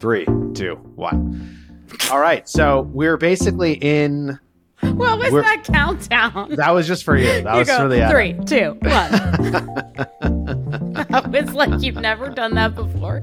[0.00, 0.24] Three,
[0.54, 1.56] two, one.
[2.10, 2.48] All right.
[2.48, 4.38] So we're basically in.
[4.80, 6.54] What was We're- that countdown?
[6.56, 7.42] That was just for you.
[7.42, 9.10] That You was go, for the three, two, one.
[11.10, 13.22] that was like you've never done that before.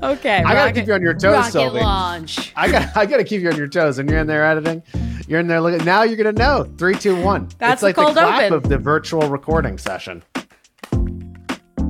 [0.00, 1.80] Okay, I gotta keep you on your toes, rocket Sylvie.
[1.80, 2.52] launch.
[2.54, 4.80] I got I gotta keep you on your toes, and you're in there editing.
[5.26, 5.84] You're in there looking.
[5.84, 6.72] Now you're gonna know.
[6.78, 7.48] Three, two, one.
[7.58, 8.52] That's it's like the clap open.
[8.52, 10.22] of the virtual recording session.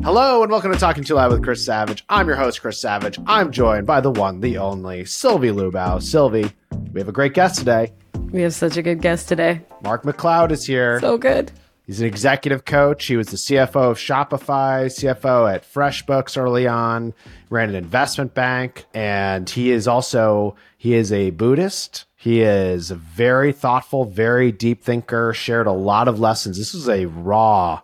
[0.05, 2.05] Hello and welcome to Talking Too Loud with Chris Savage.
[2.09, 3.19] I'm your host, Chris Savage.
[3.27, 6.03] I'm joined by the one, the only, Sylvie Lubau.
[6.03, 6.51] Sylvie,
[6.93, 7.93] we have a great guest today.
[8.31, 9.61] We have such a good guest today.
[9.83, 11.01] Mark MacLeod is here.
[11.01, 11.53] So good.
[11.85, 13.07] He's an executive coach.
[13.07, 17.13] He was the CFO of Shopify, CFO at FreshBooks early on,
[17.51, 22.05] ran an investment bank, and he is also he is a Buddhist.
[22.15, 26.57] He is a very thoughtful, very deep thinker, shared a lot of lessons.
[26.57, 27.81] This is a raw,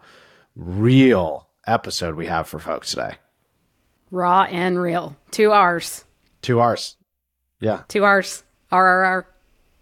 [0.55, 3.16] real episode we have for folks today.
[4.10, 5.16] Raw and real.
[5.30, 6.05] Two R's.
[6.42, 6.96] Two hours.
[7.60, 7.83] Yeah.
[7.89, 8.42] Two R's.
[8.70, 9.25] RRR.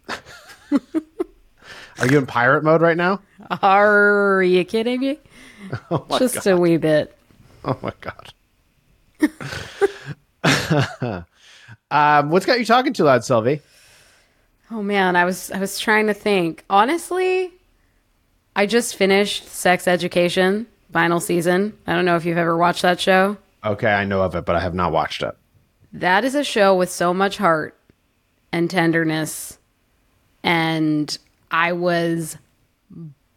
[1.99, 3.21] Are you in pirate mode right now?
[3.61, 5.19] Are you kidding me?
[5.89, 6.47] Oh Just god.
[6.47, 7.17] a wee bit.
[7.63, 8.33] Oh my god.
[11.89, 13.61] um, what's got you talking too loud, Sylvie?
[14.69, 16.65] Oh man, I was I was trying to think.
[16.69, 17.49] Honestly,
[18.57, 21.77] I just finished Sex Education final season.
[21.85, 23.37] I don't know if you've ever watched that show.
[23.65, 25.35] Okay, I know of it, but I have not watched it.
[25.91, 27.77] That is a show with so much heart
[28.51, 29.57] and tenderness
[30.43, 31.17] and
[31.51, 32.37] I was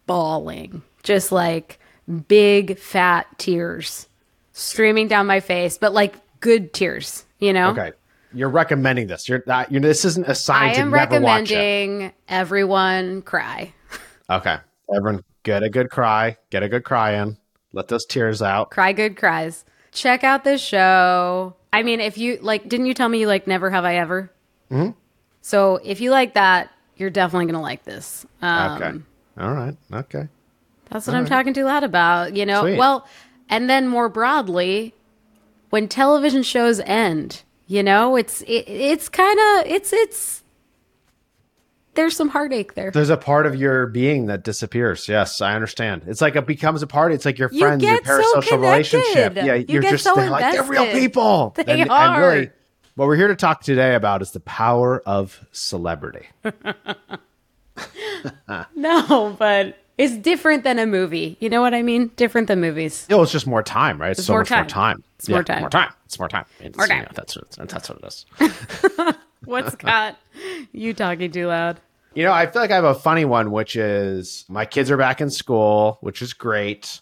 [0.05, 0.81] bawling.
[1.03, 1.79] Just like
[2.27, 4.07] big fat tears
[4.51, 7.69] streaming down my face, but like good tears, you know?
[7.69, 7.91] Okay,
[8.33, 9.29] you're recommending this.
[9.29, 9.71] You're not.
[9.71, 11.55] You're, this isn't a sign I to am never watch it.
[11.55, 13.73] recommending everyone cry.
[14.29, 14.57] Okay,
[14.93, 16.35] everyone, get a good cry.
[16.49, 17.37] Get a good cry in.
[17.77, 18.71] Let those tears out.
[18.71, 19.63] Cry good cries.
[19.91, 21.55] Check out this show.
[21.71, 24.31] I mean, if you like, didn't you tell me you like Never Have I Ever?
[24.71, 24.91] Mm-hmm.
[25.41, 28.25] So if you like that, you're definitely gonna like this.
[28.41, 28.99] Um, Okay.
[29.39, 29.77] All right.
[29.93, 30.27] Okay.
[30.89, 32.35] That's what I'm talking too loud about.
[32.35, 32.77] You know, Sweet.
[32.79, 33.07] well,
[33.47, 34.95] and then more broadly,
[35.69, 40.41] when television shows end, you know, it's it, it's kind of it's it's
[41.97, 42.91] there's some heartache there.
[42.91, 45.09] There's a part of your being that disappears.
[45.09, 46.03] Yes, I understand.
[46.07, 47.11] It's like it becomes a part.
[47.11, 49.35] It's like your You friends, your get so parasocial relationship.
[49.35, 51.53] Yeah, You you're get just so they're like they're real people.
[51.57, 52.13] They and, are.
[52.13, 52.49] And really,
[52.95, 56.27] what we're here to talk today about is the power of celebrity.
[58.75, 61.37] No, but it's different than a movie.
[61.39, 62.11] You know what I mean?
[62.15, 63.05] Different than movies.
[63.09, 64.11] No, it's just more time, right?
[64.11, 64.67] It's, so more much more time.
[64.67, 65.03] time.
[65.17, 65.61] It's more time.
[65.61, 65.91] More time.
[66.05, 66.45] It's more time.
[66.59, 67.03] It's, More you time.
[67.03, 69.15] know, that's what that's what it is.
[69.45, 70.17] What's got
[70.71, 71.79] you talking too loud?
[72.17, 74.97] You know, I feel like I have a funny one, which is my kids are
[74.97, 76.99] back in school, which is great.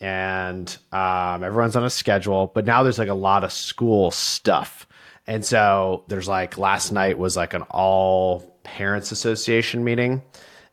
[0.00, 4.88] And um, everyone's on a schedule, but now there's like a lot of school stuff.
[5.28, 10.22] And so there's like last night was like an all parents association meeting.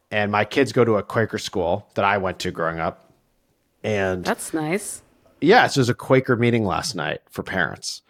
[0.09, 3.13] And my kids go to a Quaker school that I went to growing up.
[3.83, 5.03] And That's nice.
[5.41, 8.01] yeah, so there's a Quaker meeting last night for parents.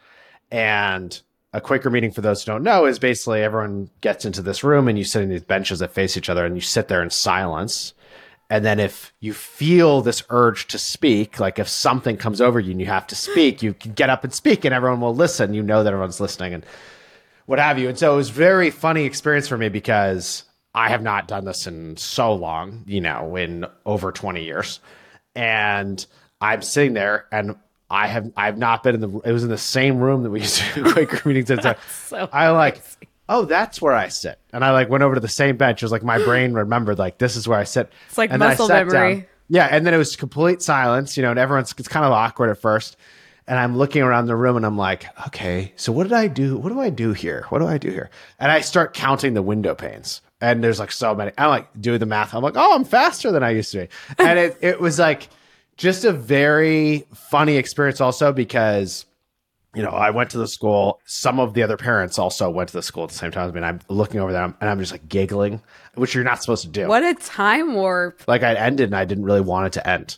[0.50, 1.22] And
[1.56, 4.90] a Quaker meeting, for those who don't know, is basically everyone gets into this room
[4.90, 7.10] and you sit in these benches that face each other and you sit there in
[7.10, 7.94] silence.
[8.50, 12.72] And then if you feel this urge to speak, like if something comes over you
[12.72, 15.54] and you have to speak, you can get up and speak and everyone will listen.
[15.54, 16.66] You know that everyone's listening and
[17.46, 17.88] what have you.
[17.88, 21.46] And so it was a very funny experience for me because I have not done
[21.46, 24.82] this in so long, you know, in over 20 years.
[25.36, 26.06] And
[26.42, 27.56] I'm sitting there and
[27.90, 30.40] I have I've not been in the it was in the same room that we
[30.41, 31.62] used to do Quaker meetings in.
[31.62, 32.81] So I like
[33.29, 34.40] oh that's where I sit.
[34.53, 35.81] And I like went over to the same bench.
[35.81, 37.91] It was like my brain remembered like this is where I sit.
[38.07, 38.91] It's like and I muscle memory.
[38.91, 39.25] down.
[39.47, 42.50] Yeah, and then it was complete silence, you know, and everyone's it's kind of awkward
[42.50, 42.97] at first.
[43.47, 46.57] And I'm looking around the room and I'm like, okay, so what did I do?
[46.57, 47.46] What do I do here?
[47.50, 48.09] What do I do here?
[48.40, 50.22] And I start counting the window panes.
[50.41, 51.31] And there's like so many.
[51.38, 52.34] I'm like doing the math.
[52.34, 53.88] I'm like, oh, I'm faster than I used to be.
[54.17, 55.29] And it, it was like
[55.78, 59.06] just a very funny experience also because
[59.75, 61.02] you know, I went to the school.
[61.05, 63.50] Some of the other parents also went to the school at the same time.
[63.50, 65.61] I mean, I'm looking over them and I'm just like giggling,
[65.96, 66.88] which you're not supposed to do.
[66.88, 68.23] What a time warp.
[68.26, 70.17] Like I ended and I didn't really want it to end.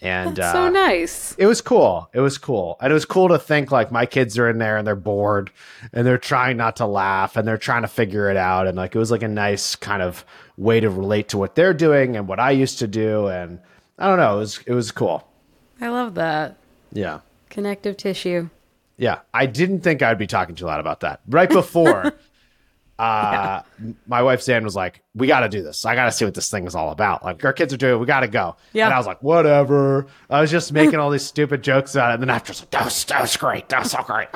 [0.00, 1.34] And That's uh, so nice.
[1.38, 2.08] it was cool.
[2.12, 2.76] It was cool.
[2.80, 5.52] And it was cool to think like my kids are in there and they're bored
[5.92, 8.66] and they're trying not to laugh and they're trying to figure it out.
[8.66, 10.24] And like it was like a nice kind of
[10.56, 13.28] way to relate to what they're doing and what I used to do.
[13.28, 13.60] And
[13.98, 15.26] I don't know, it was it was cool.
[15.80, 16.56] I love that.
[16.92, 17.20] Yeah.
[17.50, 18.48] Connective tissue.
[18.96, 19.20] Yeah.
[19.34, 21.20] I didn't think I'd be talking too loud about that.
[21.28, 22.12] Right before
[22.98, 23.62] uh,
[24.06, 25.84] my wife Zan was like, "We got to do this.
[25.84, 27.24] I got to see what this thing is all about.
[27.24, 27.98] Like our kids are doing, it.
[27.98, 28.86] we got to go." Yeah.
[28.86, 32.14] And I was like, "Whatever." I was just making all these stupid jokes about it,
[32.14, 33.68] and then after, I was like, "That was that was great.
[33.70, 34.28] That was so great."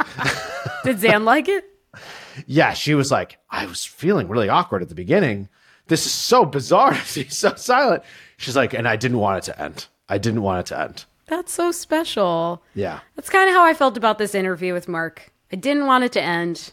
[0.85, 1.65] Did Zan like it?
[2.47, 5.49] yeah, she was like, "I was feeling really awkward at the beginning.
[5.89, 6.95] This is so bizarre.
[7.05, 8.03] She's so silent."
[8.37, 9.87] She's like, "And I didn't want it to end.
[10.09, 12.63] I didn't want it to end." That's so special.
[12.75, 13.01] Yeah.
[13.17, 15.33] That's kind of how I felt about this interview with Mark.
[15.53, 16.73] I didn't want it to end.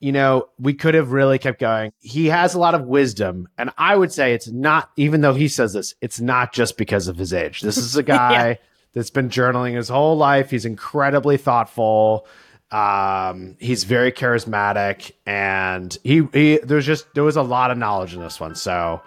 [0.00, 1.90] you know, we could have really kept going.
[2.00, 3.48] He has a lot of wisdom.
[3.58, 7.08] And I would say it's not, even though he says this, it's not just because
[7.08, 7.62] of his age.
[7.62, 8.58] This is a guy
[8.92, 10.50] that's been journaling his whole life.
[10.50, 12.26] He's incredibly thoughtful.
[12.70, 18.14] Um, he's very charismatic and he, he, there's just, there was a lot of knowledge
[18.14, 18.54] in this one.
[18.54, 19.00] So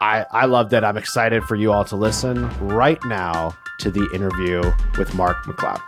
[0.00, 0.84] I, I loved it.
[0.84, 4.62] I'm excited for you all to listen right now to the interview
[4.98, 5.80] with Mark MacLeod.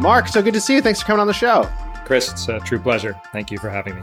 [0.00, 0.82] Mark, so good to see you.
[0.82, 1.68] Thanks for coming on the show.
[2.04, 3.20] Chris, it's a true pleasure.
[3.32, 4.02] Thank you for having me.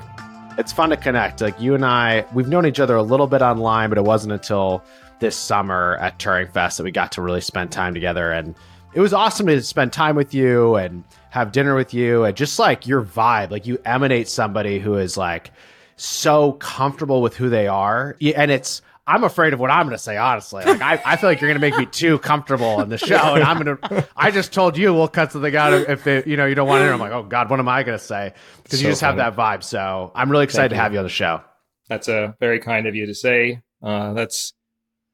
[0.57, 1.41] It's fun to connect.
[1.41, 4.33] Like you and I, we've known each other a little bit online, but it wasn't
[4.33, 4.83] until
[5.23, 8.31] this summer at Turing Fest that we got to really spend time together.
[8.31, 8.55] And
[8.93, 12.59] it was awesome to spend time with you and have dinner with you and just
[12.59, 13.49] like your vibe.
[13.49, 15.51] Like you emanate somebody who is like
[15.95, 18.17] so comfortable with who they are.
[18.35, 20.65] And it's, I'm afraid of what I'm going to say, honestly.
[20.65, 23.35] Like, I, I feel like you're going to make me too comfortable in the show.
[23.35, 26.37] And I'm going to, I just told you we'll cut something out if, it, you
[26.37, 26.87] know, you don't want it.
[26.87, 28.33] I'm like, oh God, what am I going to say?
[28.63, 29.63] Because you So just have that vibe.
[29.63, 30.81] So I'm really excited Thank to you.
[30.81, 31.41] have you on the show.
[31.89, 33.61] That's a very kind of you to say.
[33.81, 34.53] Uh, that's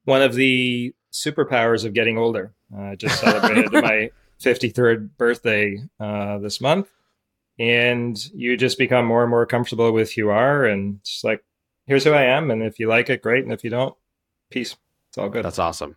[0.09, 2.53] one of the superpowers of getting older.
[2.75, 4.11] Uh, I just celebrated my
[4.41, 6.89] 53rd birthday uh, this month,
[7.57, 11.43] and you just become more and more comfortable with who you are, and it's like,
[11.85, 13.95] here's who I am, and if you like it, great, and if you don't,
[14.49, 14.75] peace.
[15.09, 15.45] It's all good.
[15.45, 15.95] That's awesome.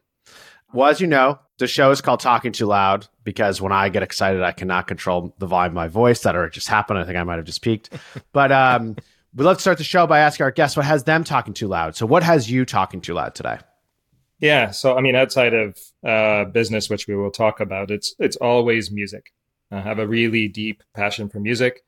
[0.72, 4.02] Well, as you know, the show is called Talking Too Loud because when I get
[4.02, 6.22] excited, I cannot control the volume of my voice.
[6.22, 6.98] That or it just happened.
[6.98, 7.90] I think I might have just peaked.
[8.32, 8.96] But um,
[9.34, 11.68] we love to start the show by asking our guests what has them talking too
[11.68, 11.94] loud.
[11.94, 13.58] So, what has you talking too loud today?
[14.42, 14.72] Yeah.
[14.72, 18.90] So, I mean, outside of uh, business, which we will talk about, it's it's always
[18.90, 19.32] music.
[19.70, 21.84] I have a really deep passion for music.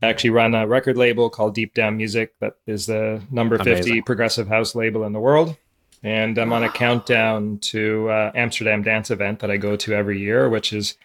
[0.00, 4.00] I actually run a record label called Deep Down Music that is the number 50
[4.02, 5.56] progressive house label in the world.
[6.02, 10.18] And I'm on a countdown to uh, Amsterdam Dance event that I go to every
[10.18, 10.96] year, which is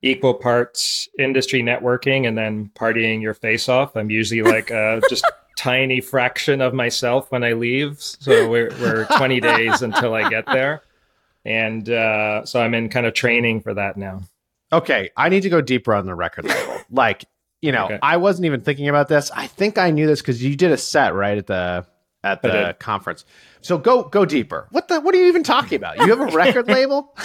[0.00, 3.96] equal parts industry networking and then partying your face off.
[3.96, 7.96] I'm usually like uh, just tiny fraction of myself when I leave.
[8.00, 10.82] So we're, we're 20 days until I get there.
[11.44, 14.22] And uh, so I'm in kind of training for that now.
[14.72, 16.78] Okay, I need to go deeper on the record label.
[16.90, 17.24] like,
[17.60, 17.98] you know, Okay.
[18.02, 19.30] I wasn't even thinking about this.
[19.32, 21.86] I think I knew this because you did a set right at the
[22.22, 23.24] at the conference.
[23.62, 24.68] So go go deeper.
[24.70, 25.00] What the?
[25.00, 25.96] What are you even talking about?
[25.98, 27.16] You have a record label?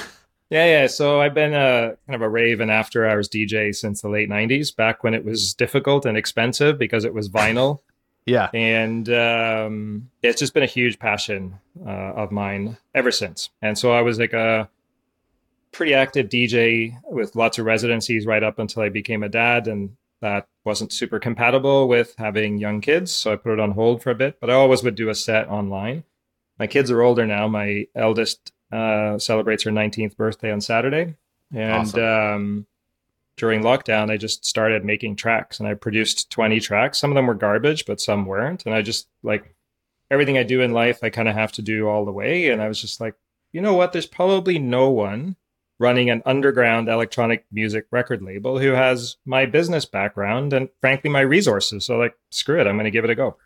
[0.49, 0.87] Yeah, yeah.
[0.87, 4.29] So I've been a kind of a rave and after hours DJ since the late
[4.29, 7.79] 90s, back when it was difficult and expensive because it was vinyl.
[8.25, 8.49] Yeah.
[8.53, 13.49] and um, it's just been a huge passion uh, of mine ever since.
[13.61, 14.69] And so I was like a
[15.71, 19.95] pretty active DJ with lots of residencies right up until I became a dad, and
[20.21, 24.11] that wasn't super compatible with having young kids, so I put it on hold for
[24.11, 24.39] a bit.
[24.39, 26.03] But I always would do a set online.
[26.59, 27.47] My kids are older now.
[27.47, 31.15] My eldest uh, celebrates her 19th birthday on Saturday,
[31.53, 32.03] and Awesome.
[32.03, 32.65] um,
[33.37, 36.99] during lockdown, I just started making tracks and I produced 20 tracks.
[36.99, 38.65] Some of them were garbage, but some weren't.
[38.65, 39.55] And I just like
[40.11, 42.49] everything I do in life, I kind of have to do all the way.
[42.49, 43.15] And I was just like,
[43.51, 43.91] you know what?
[43.91, 45.35] There's probably no one
[45.79, 51.21] running an underground electronic music record label who has my business background and frankly my
[51.21, 51.85] resources.
[51.85, 53.37] So like, screw it, I'm going to give it a go.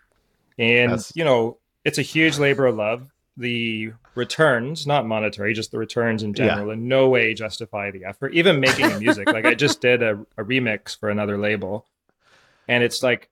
[0.60, 3.10] And That's- you know, it's a huge labor of love.
[3.40, 6.48] The returns, not monetary, just the returns in Yeah.
[6.48, 8.34] general, in no way justify the effort.
[8.34, 11.86] Even making the music, like I just did a, a remix for another label,
[12.68, 13.30] and it's like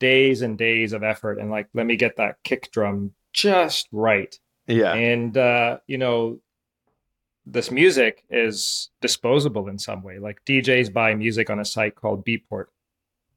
[0.00, 1.38] days and days of effort.
[1.38, 4.38] And like, let me get that kick drum just right.
[4.66, 4.94] Yeah.
[4.94, 6.40] And uh, you know,
[7.44, 10.18] this music is disposable in some way.
[10.18, 12.66] Like DJs buy music on a site called Beatport,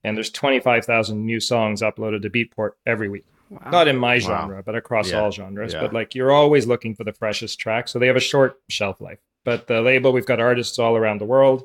[0.03, 3.71] and there's 25,000 new songs uploaded to Beatport every week Wow.
[3.71, 4.19] not in my Wow.
[4.19, 5.21] genre, but across Yeah.
[5.21, 5.73] all genres.
[5.73, 5.81] Yeah.
[5.81, 7.87] But like you're always looking for the freshest track.
[7.87, 9.19] So they have a short shelf life.
[9.43, 11.63] But the label, we've got artists all around the world.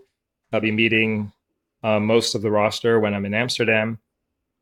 [0.52, 1.32] I'll be meeting
[1.82, 3.98] uh, most of the roster when I'm in Amsterdam.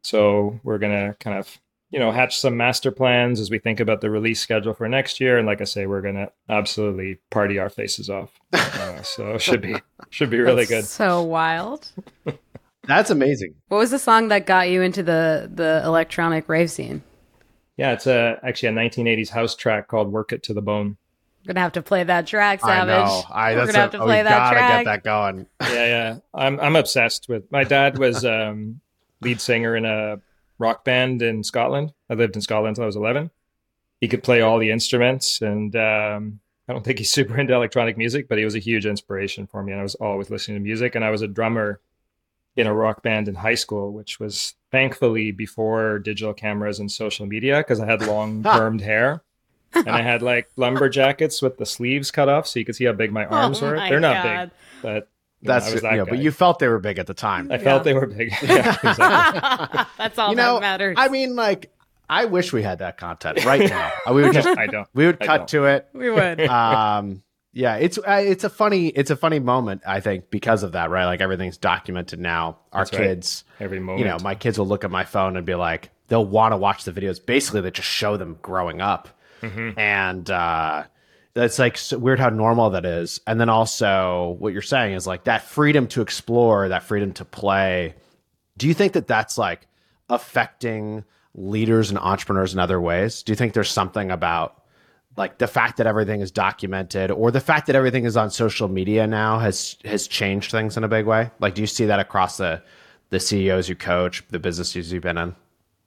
[0.02, 1.58] So we're gonna kind of
[1.90, 5.20] you know hatch some master plans as we think about the release schedule for next
[5.20, 5.36] year.
[5.38, 8.30] And like I say, we're gonna absolutely party our faces off.
[8.82, 9.76] Uh, so should be
[10.10, 10.84] should be really good.
[10.84, 11.92] So wild.
[12.88, 13.54] That's amazing.
[13.68, 17.02] What was the song that got you into the the electronic rave scene?
[17.76, 20.96] Yeah, it's a actually a 1980s house track called "Work It to the Bone."
[21.44, 22.94] We're gonna have to play that track, Savage.
[22.94, 23.22] I know.
[23.30, 24.84] I, We're that's gonna have a- to oh, play we that gotta track.
[24.84, 25.46] get that going.
[25.62, 26.18] yeah, yeah.
[26.34, 27.50] I'm I'm obsessed with.
[27.50, 28.80] My dad was um,
[29.20, 30.20] lead singer in a
[30.58, 31.92] rock band in Scotland.
[32.08, 33.30] I lived in Scotland until I was 11.
[34.00, 37.96] He could play all the instruments, and um, I don't think he's super into electronic
[37.96, 39.72] music, but he was a huge inspiration for me.
[39.72, 40.94] And I was always listening to music.
[40.94, 41.80] And I was a drummer
[42.56, 47.26] in a rock band in high school, which was thankfully before digital cameras and social
[47.26, 49.22] media because I had long permed hair.
[49.74, 52.84] and I had like lumber jackets with the sleeves cut off so you could see
[52.86, 53.76] how big my arms Oh were.
[53.76, 54.50] my They're not God.
[54.50, 55.08] big, but
[55.40, 56.10] you know, That's I that know, guy.
[56.10, 57.50] but you felt they were big at the time.
[57.52, 58.32] I felt they were big.
[58.42, 59.80] yeah, exactly.
[59.98, 60.96] That's all you know, that matters.
[60.98, 61.70] I mean, like,
[62.08, 63.90] I wish we had that content right now.
[64.12, 64.86] We would just I don't.
[64.94, 65.48] we would cut don't.
[65.48, 65.88] to it.
[65.94, 66.40] we would.
[66.42, 67.22] um
[67.52, 70.90] yeah it's uh, it's a funny it's a funny moment i think because of that
[70.90, 71.04] right?
[71.06, 72.58] Like everything's documented now.
[72.72, 73.06] Our That's right.
[73.08, 73.98] kids Every moment.
[74.00, 76.56] you know my kids will look at my phone and be like they'll want to
[76.56, 77.24] watch the videos.
[77.24, 79.08] Basically that just show them growing up.
[79.42, 79.78] Mm-hmm.
[79.78, 80.84] and uh
[81.34, 83.20] that's like so weird how normal that is.
[83.26, 87.24] And then also what you're saying is like that freedom to explore that freedom to
[87.24, 87.94] play.
[88.58, 89.66] Do you think that that's like
[90.08, 91.04] affecting
[91.34, 93.22] leaders and entrepreneurs in other ways?
[93.22, 94.61] Do you think there's something about
[95.16, 98.68] like the fact that everything is documented or the fact that everything is on social
[98.68, 102.00] media now has has changed things in a big way like do you see that
[102.00, 102.62] across the
[103.10, 105.34] the ceos you coach the businesses you've been in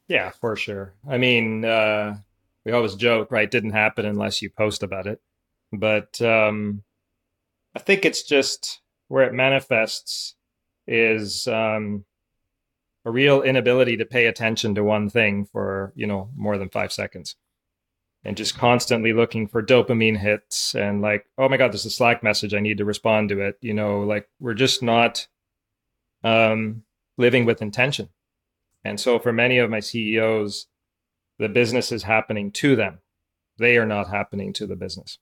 [0.08, 0.94] Yeah, for sure.
[1.10, 2.18] I mean, uh,
[2.64, 3.50] we always joke, right?
[3.50, 5.20] Didn't happen unless you post about it.
[5.72, 6.84] But um,
[7.76, 10.36] I think it's just where it manifests
[10.88, 12.06] is um,
[13.04, 16.92] a real inability to pay attention to one thing for, you know, more than five
[16.92, 17.36] seconds.
[18.26, 22.24] And just constantly looking for dopamine hits and like, oh my God, there's a Slack
[22.24, 22.56] message.
[22.56, 23.58] I need to respond to it.
[23.62, 25.28] You know, like we're just not
[26.24, 26.84] um,
[27.18, 28.10] living with intention.
[28.84, 30.66] And so for many of my CEOs,
[31.38, 33.00] the business is happening to them.
[33.58, 35.20] They are not happening to the business.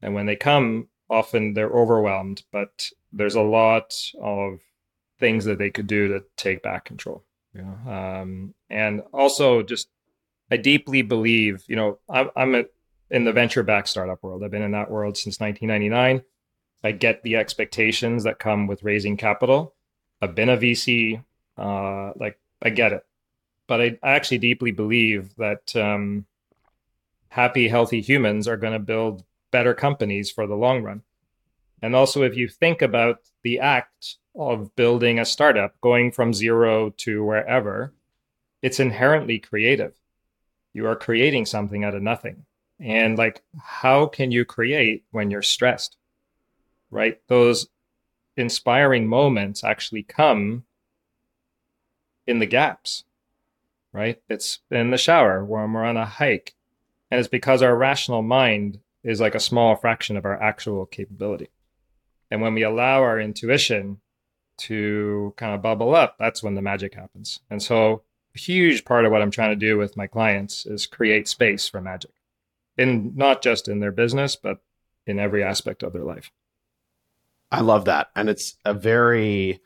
[0.00, 4.60] And when they come, often they're overwhelmed, but there's a lot of
[5.18, 7.24] things that they could do to take back control.
[7.52, 7.92] Know?
[7.92, 9.88] um, and also just,
[10.50, 12.64] I deeply believe, you know, I'm, I'm a,
[13.10, 14.42] in the venture back startup world.
[14.42, 16.22] I've been in that world since 1999.
[16.82, 19.74] I get the expectations that come with raising capital.
[20.22, 21.22] I've been a VC.
[21.56, 23.04] Uh, like I get it,
[23.66, 26.24] but I, actually deeply believe that um,
[27.28, 31.02] happy, healthy humans are going to build better companies for the long run.
[31.82, 36.90] And also, if you think about the act of building a startup, going from zero
[36.98, 37.92] to wherever,
[38.62, 39.99] it's inherently creative.
[40.72, 42.44] You are creating something out of nothing.
[42.80, 42.90] Mm-hmm.
[42.90, 45.96] And like, how can you create when you're stressed?
[46.90, 47.20] Right?
[47.28, 47.68] Those
[48.36, 50.64] inspiring moments actually come
[52.26, 53.04] in the gaps,
[53.92, 54.20] right?
[54.28, 56.54] It's in the shower when we're on a hike.
[57.10, 61.48] And it's because our rational mind is like a small fraction of our actual capability.
[62.30, 64.00] And when we allow our intuition
[64.58, 67.40] to kind of bubble up, that's when the magic happens.
[67.50, 68.02] And so,
[68.34, 71.80] huge part of what I'm trying to do with my clients is create space for
[71.80, 72.12] magic,
[72.76, 74.58] in not just in their business, but
[75.06, 76.30] in every aspect of their life.
[77.50, 78.10] I love that.
[78.14, 79.60] And it's a very,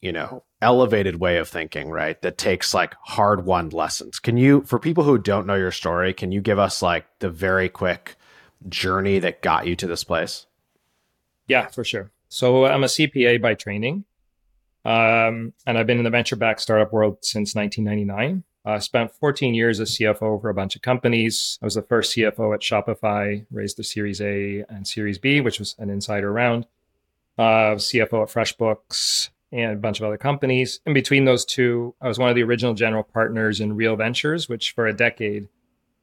[0.00, 2.20] you know, elevated way of thinking, right?
[2.22, 4.18] That takes like hard won lessons.
[4.18, 7.30] Can you, for people who don't know your story, can you give us like the
[7.30, 8.16] very quick
[8.68, 10.46] journey that got you to this place?
[11.46, 12.10] Yeah, for sure.
[12.28, 14.04] So I'm a CPA by training.
[14.84, 18.44] Um, and I've been in the venture backed startup world since 1999.
[18.66, 21.58] I spent 14 years as CFO for a bunch of companies.
[21.62, 25.58] I was the first CFO at Shopify, raised the Series A and Series B, which
[25.58, 26.66] was an insider round.
[27.36, 30.80] Uh, CFO at FreshBooks and a bunch of other companies.
[30.86, 34.48] In between those two, I was one of the original general partners in Real Ventures,
[34.48, 35.48] which for a decade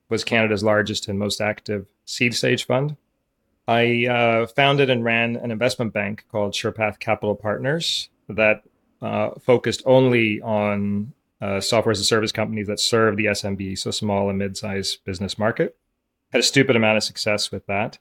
[0.10, 2.96] was Canada's largest and most active seed stage fund.
[3.68, 8.64] I uh, founded and ran an investment bank called SurePath Capital Partners that
[9.02, 13.90] uh, focused only on uh, software as a service companies that serve the SMB, so
[13.92, 15.76] small and mid-sized business market.
[16.32, 17.98] Had a stupid amount of success with that,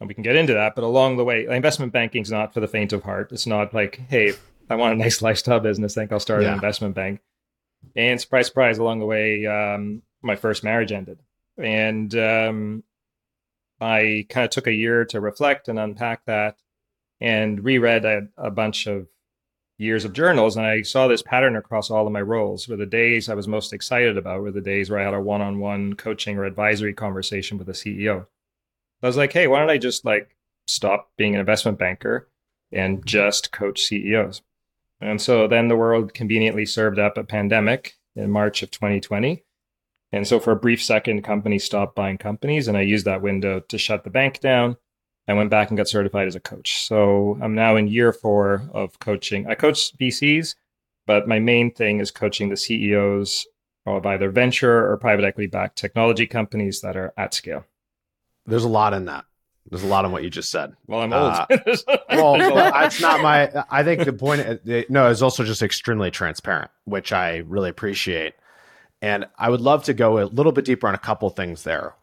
[0.00, 0.74] and we can get into that.
[0.74, 3.30] But along the way, investment banking is not for the faint of heart.
[3.32, 4.32] It's not like, hey,
[4.68, 6.48] I want a nice lifestyle business, I think I'll start Yeah.
[6.48, 7.20] an investment bank.
[7.96, 11.20] And surprise, surprise, along the way, um, my first marriage ended,
[11.56, 12.82] and um,
[13.80, 16.56] I kind of took a year to reflect and unpack that
[17.20, 19.06] and reread a, a bunch of
[19.80, 20.56] years of journals.
[20.56, 23.48] And I saw this pattern across all of my roles where the days I was
[23.48, 26.44] most excited about were the days where I had a one on one coaching or
[26.44, 28.26] advisory conversation with a CEO.
[29.02, 32.28] I was like, hey, why don't I just like stop being an investment banker
[32.70, 33.06] and mm-hmm.
[33.06, 34.42] just coach CEOs?
[35.00, 39.42] And so then the world conveniently served up a pandemic in March of 2020
[40.12, 43.60] And so for a brief second, companies stopped buying companies, and I used that window
[43.60, 44.76] to shut the bank down.
[45.28, 46.84] I went back and got certified as a coach.
[46.86, 49.46] So I'm now in year four of coaching.
[49.46, 50.54] I coach VCs,
[51.06, 53.46] but my main thing is coaching the CEOs
[53.86, 57.64] of either venture or private equity backed technology companies that are at scale.
[58.46, 59.24] There's a lot in that.
[59.68, 60.74] There's a lot in what you just said.
[60.86, 61.32] Well, I'm old.
[61.32, 61.46] Uh,
[62.10, 63.50] well, that's not my.
[63.70, 64.40] I think the point.
[64.40, 68.34] uh, No, it's also just extremely transparent, which I really appreciate.
[69.02, 71.94] And I would love to go a little bit deeper on a couple things there.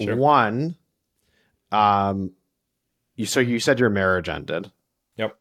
[0.00, 0.16] Sure.
[0.16, 0.76] One,
[1.72, 2.32] um,
[3.16, 4.70] you so you said your marriage ended.
[5.16, 5.36] Yep.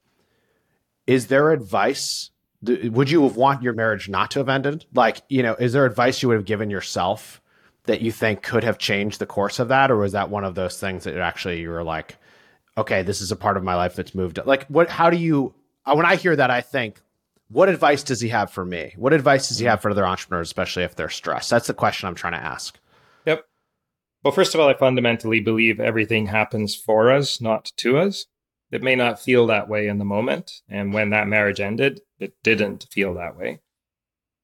[1.08, 2.32] Is there advice?
[2.62, 4.86] Would you have want your marriage not to have ended?
[4.94, 7.42] Like, you know, is there advice you would have given yourself
[7.86, 10.56] that you think could have changed the course of that, or was that one of
[10.56, 12.16] those things that actually you were like,
[12.78, 14.40] okay, this is a part of my life that's moved?
[14.46, 14.90] Like, what?
[14.90, 15.54] How do you?
[15.86, 17.02] uh, When I hear that, I think,
[17.50, 18.94] what advice does he have for me?
[18.96, 21.50] What advice does he have for other entrepreneurs, especially if they're stressed?
[21.50, 22.80] That's the question I'm trying to ask.
[24.24, 28.26] Well, first of all, I fundamentally believe everything happens for us, not to us.
[28.72, 30.62] It may not feel that way in the moment.
[30.70, 33.60] And when that marriage ended, it didn't feel that way.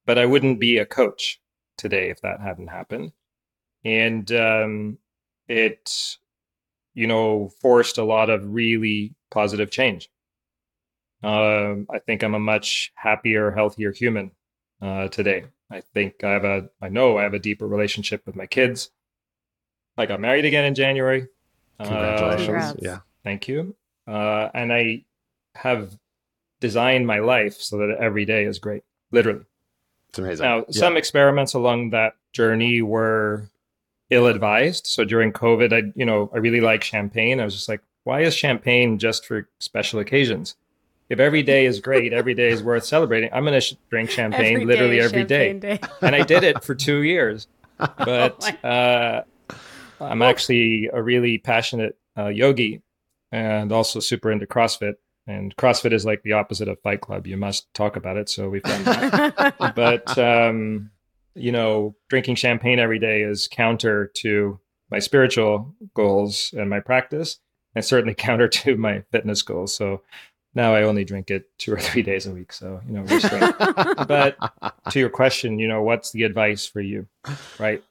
[0.05, 1.39] But I wouldn't be a coach
[1.77, 3.13] today if that hadn't happened.
[3.86, 4.98] And um,
[5.48, 6.17] it,
[6.93, 10.09] you know, forced a lot of really positive change.
[11.24, 14.31] Um, I think I'm a much happier, healthier human
[14.81, 15.45] uh, today.
[15.71, 18.91] I think I have a, I know I have a deeper relationship with my kids.
[20.00, 21.27] I got married again in January.
[21.79, 22.46] Congratulations.
[22.46, 22.79] Congrats.
[22.82, 23.00] yeah.
[23.24, 23.75] Thank you.
[24.08, 25.03] Uh, and I
[25.56, 25.98] have
[26.60, 29.46] designed my life so that every day is great, literally.
[30.10, 30.44] It's amazing.
[30.46, 30.63] Now, Yeah.
[30.79, 33.50] some experiments along that journey were
[34.10, 34.88] ill-advised.
[34.88, 37.39] So during COVID, I, you know, I really like champagne.
[37.39, 40.56] I was just like, why is champagne just for special occasions?
[41.10, 43.29] If every day is great, every day is worth celebrating.
[43.34, 45.88] I'm going to sh- drink champagne Every literally day is every day champagne day.
[46.01, 47.48] and I did it for two years.
[47.77, 49.24] But Oh uh,
[50.00, 52.82] I'm actually a really passionate uh, yogi
[53.32, 54.96] and also super into CrossFit.
[55.27, 57.27] And CrossFit is like the opposite of Fight Club.
[57.27, 58.29] You must talk about it.
[58.29, 59.74] So we've done that.
[59.75, 60.89] but um,
[61.36, 67.39] you know, drinking champagne every day is counter to my spiritual goals and my practice,
[67.75, 69.74] and certainly counter to my fitness goals.
[69.74, 70.02] So
[70.56, 72.52] now I only drink it two or three days a week.
[72.52, 73.04] So you know,
[74.08, 74.36] but
[74.89, 77.08] to your question, you know, what's the advice for you?
[77.60, 77.84] Right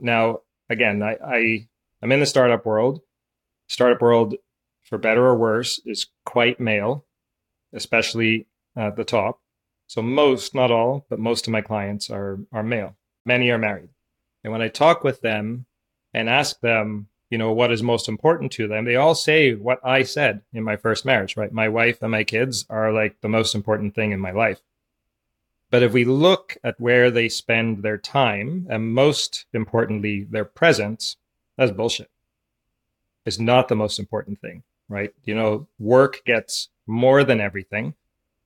[0.00, 1.68] now, again, I, I
[2.02, 3.00] I'm in the startup world.
[3.68, 4.34] Startup world,
[4.82, 7.04] for better or worse, is quite male,
[7.72, 9.40] especially at the top.
[9.88, 12.96] So most, not all, but most of my clients are are male.
[13.24, 13.90] Many are married,
[14.44, 15.66] and when I talk with them
[16.14, 19.80] and ask them, you know, what is most important to them, they all say what
[19.84, 21.36] I said in my first marriage.
[21.36, 24.60] Right, my wife and my kids are like the most important thing in my life.
[25.70, 31.16] But if we look at where they spend their time, and most importantly, their presence,
[31.56, 32.10] that's bullshit.
[33.24, 35.12] It's not the most important thing, right?
[35.24, 37.94] You know, work gets more than everything.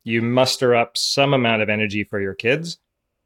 [0.03, 2.79] You muster up some amount of energy for your kids,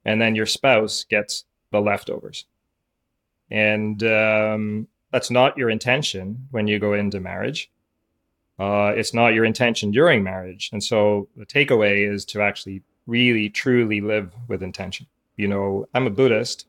[0.04, 2.46] and then your spouse gets the leftovers.
[3.50, 7.70] And um, that's not your intention when you go into marriage.
[8.58, 10.70] Uh, it's not your intention during marriage.
[10.72, 15.06] And so the takeaway is to actually really truly live with intention.
[15.36, 16.66] You know, I'm a Buddhist,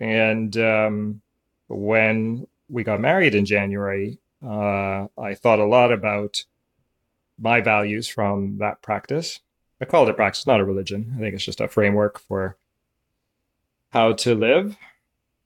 [0.00, 1.20] and um,
[1.68, 6.44] when we got married in January, uh, I thought a lot about
[7.38, 9.40] my values from that practice.
[9.80, 11.14] I call it practice, not a religion.
[11.16, 12.56] I think it's just a framework for
[13.90, 14.76] how to live.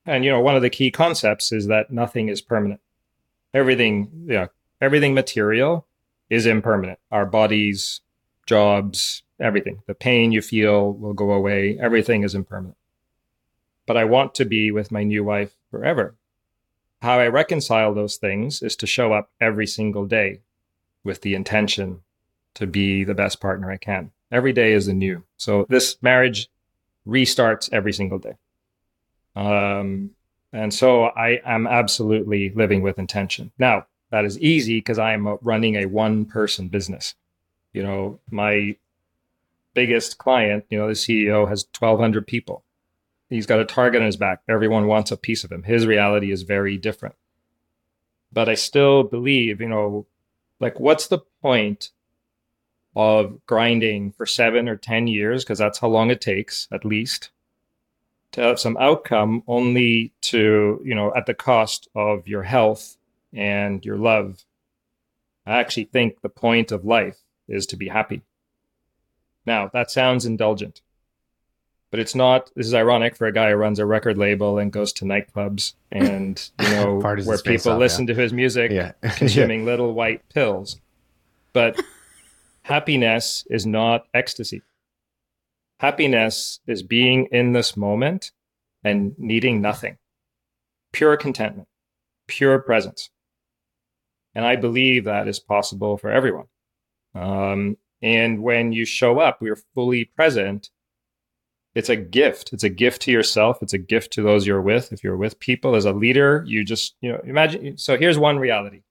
[0.06, 2.80] And you know, one of the key concepts is that nothing is permanent.
[3.52, 4.46] Everything, yeah,
[4.80, 5.86] everything material
[6.28, 6.98] is impermanent.
[7.10, 8.00] Our bodies,
[8.46, 9.82] jobs, everything.
[9.86, 11.78] The pain you feel will go away.
[11.80, 12.76] Everything is impermanent.
[13.86, 16.14] But I want to be with my new wife forever.
[17.02, 20.40] How I reconcile those things is to show up every single day
[21.02, 22.02] with the intention
[22.54, 24.10] to be the best partner I can.
[24.30, 25.24] Every day is a new.
[25.36, 26.48] So this marriage
[27.06, 28.34] restarts every single day.
[29.34, 30.10] Um,
[30.52, 33.52] and so I am absolutely living with intention.
[33.58, 37.14] Now, that is easy because I am running a one person business.
[37.72, 38.76] You know, my
[39.80, 42.62] biggest client, you know, the CEO has 1,200 people.
[43.30, 44.42] He's got a target on his back.
[44.46, 45.62] Everyone wants a piece of him.
[45.62, 47.14] His reality is very different.
[48.30, 50.06] But I still believe, you know,
[50.60, 51.92] like, what's the point
[52.94, 55.44] of grinding for seven or 10 years?
[55.44, 57.30] Because that's how long it takes, at least,
[58.32, 62.98] to have some outcome, only to, you know, at the cost of your health
[63.32, 64.44] and your love.
[65.46, 68.20] I actually think the point of life is to be happy.
[69.50, 70.80] Now, that sounds indulgent.
[71.90, 72.50] but it's not.
[72.54, 75.74] This is ironic for a guy who runs a record label and goes to nightclubs
[75.90, 78.92] and you know where people off, listen to his music, Yeah.
[79.16, 80.78] consuming little white pills.
[81.52, 81.80] But
[82.62, 84.62] happiness is not ecstasy.
[85.80, 88.30] Happiness is being in this moment
[88.84, 89.96] and needing nothing.
[90.92, 91.66] Pure contentment,
[92.28, 93.10] pure presence.
[94.34, 96.46] And I believe that is possible for everyone.
[97.16, 100.70] Um, and when you show up, we're fully present.
[101.74, 102.52] It's a gift.
[102.52, 103.62] It's a gift to yourself.
[103.62, 104.92] It's a gift to those you're with.
[104.92, 107.78] If you're with people as a leader, you just, you know, imagine.
[107.78, 108.82] So here's one reality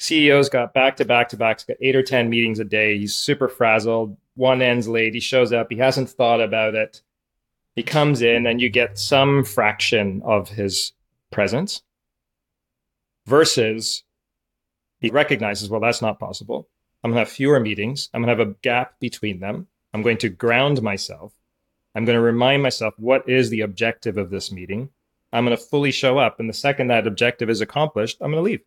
[0.00, 2.98] CEO's got back to back to back, got eight or 10 meetings a day.
[2.98, 4.16] He's super frazzled.
[4.34, 5.14] One ends late.
[5.14, 5.68] He shows up.
[5.70, 7.02] He hasn't thought about it.
[7.74, 10.92] He comes in and you get some fraction of his
[11.30, 11.82] presence
[13.26, 14.04] versus
[15.00, 16.68] he recognizes, well, that's not possible.
[17.08, 18.10] I'm going to have fewer meetings.
[18.12, 19.66] I'm going to have a gap between them.
[19.94, 21.32] I'm going to ground myself.
[21.94, 24.90] I'm going to remind myself what is the objective of this meeting.
[25.32, 26.38] I'm going to fully show up.
[26.38, 28.60] And the second that objective is accomplished, I'm going to leave.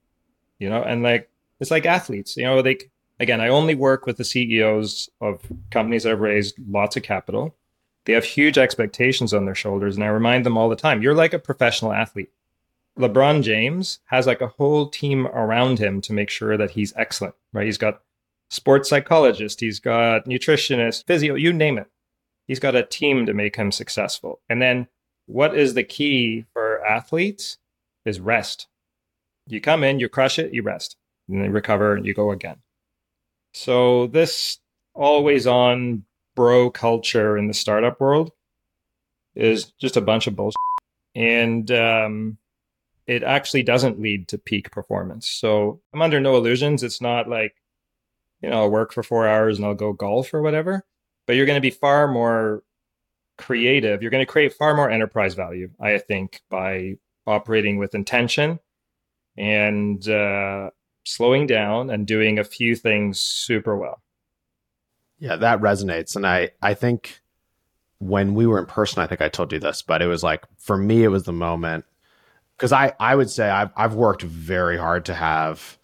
[0.57, 2.79] You know, and like it's like athletes, you know, they
[3.19, 7.55] again, I only work with the CEOs of companies that have raised lots of capital.
[8.05, 9.95] They have huge expectations on their shoulders.
[9.95, 12.31] And I remind them all the time, you're like a professional athlete.
[12.97, 17.35] LeBron James has like a whole team around him to make sure that he's excellent,
[17.53, 17.65] right?
[17.65, 18.01] He's got
[18.51, 21.87] sports psychologist, he's got nutritionist, physio, you name it.
[22.47, 24.41] He's got a team to make him successful.
[24.49, 24.87] And then
[25.25, 27.57] what is the key for athletes
[28.05, 28.67] is rest.
[29.47, 30.97] You come in, you crush it, you rest,
[31.29, 32.57] and then recover and you go again.
[33.53, 34.59] So this
[34.93, 36.03] always on
[36.35, 38.31] bro culture in the startup world
[39.33, 40.55] is just a bunch of bullshit.
[41.15, 42.37] And um,
[43.07, 45.29] it actually doesn't lead to peak performance.
[45.29, 46.83] So I'm under no illusions.
[46.83, 47.55] It's not like,
[48.41, 50.85] you know, I'll work for four hours and I'll go golf or whatever,
[51.25, 52.63] but you're going to be far more
[53.37, 54.01] creative.
[54.01, 58.59] You're going to create far more enterprise value, I think, by operating with intention
[59.37, 60.71] and uh,
[61.03, 64.01] slowing down and doing a few things super well.
[65.19, 66.15] Yeah, that resonates.
[66.15, 67.21] And I, I think
[67.99, 70.45] when we were in person, I think I told you this, but it was like,
[70.57, 71.85] for me, it was the moment
[72.57, 75.77] because I, I would say I've, I've worked very hard to have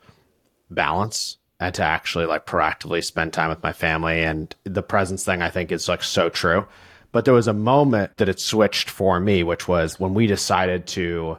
[0.71, 4.21] balance and to actually like proactively spend time with my family.
[4.21, 6.67] And the presence thing, I think, is like so true.
[7.11, 10.85] But there was a moment that it switched for me, which was when we decided
[10.87, 11.37] to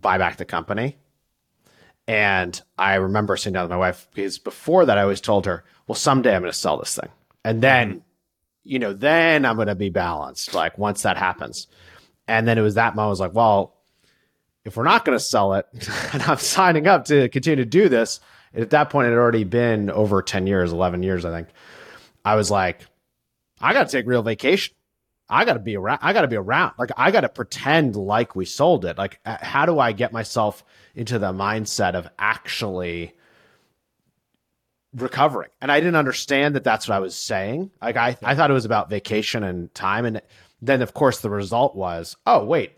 [0.00, 0.96] buy back the company.
[2.06, 5.64] And I remember sitting down with my wife because before that, I always told her,
[5.86, 7.08] well, someday I'm going to sell this thing.
[7.44, 7.98] And then, mm-hmm.
[8.64, 11.66] you know, then I'm going to be balanced, like once that happens.
[12.26, 13.74] And then it was that moment, I was like, well,
[14.64, 15.66] if we're not going to sell it
[16.12, 18.20] and I'm signing up to continue to do this,
[18.54, 21.48] at that point, it had already been over 10 years, 11 years, I think.
[22.24, 22.86] I was like,
[23.60, 24.74] I got to take real vacation.
[25.28, 26.00] I got to be around.
[26.02, 26.74] I got to be around.
[26.78, 28.98] Like, I got to pretend like we sold it.
[28.98, 30.64] Like, how do I get myself
[30.94, 33.14] into the mindset of actually
[34.94, 35.50] recovering?
[35.60, 37.70] And I didn't understand that that's what I was saying.
[37.80, 40.04] Like, I, I thought it was about vacation and time.
[40.04, 40.20] And
[40.60, 42.72] then, of course, the result was, oh, wait,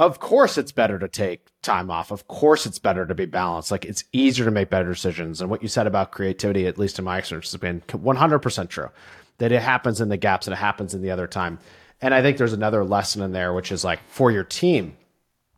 [0.00, 2.10] of course it's better to take time off.
[2.10, 3.70] Of course it's better to be balanced.
[3.70, 5.42] Like it's easier to make better decisions.
[5.42, 8.88] And what you said about creativity, at least in my experience, has been 100% true.
[9.36, 11.58] That it happens in the gaps and it happens in the other time.
[12.00, 14.96] And I think there's another lesson in there, which is like for your team,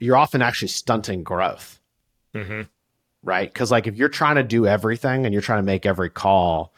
[0.01, 1.81] you're often actually stunting growth.
[2.35, 2.63] Mm-hmm.
[3.23, 3.49] Right.
[3.49, 6.75] Because like if you're trying to do everything and you're trying to make every call,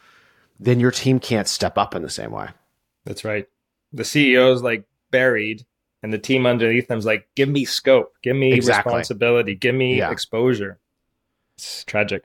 [0.59, 2.49] then your team can't step up in the same way.
[3.05, 3.47] That's right.
[3.91, 5.65] The CEO's like buried
[6.03, 8.91] and the team underneath them is like, give me scope, give me exactly.
[8.91, 10.11] responsibility, give me yeah.
[10.11, 10.79] exposure.
[11.57, 12.23] It's tragic.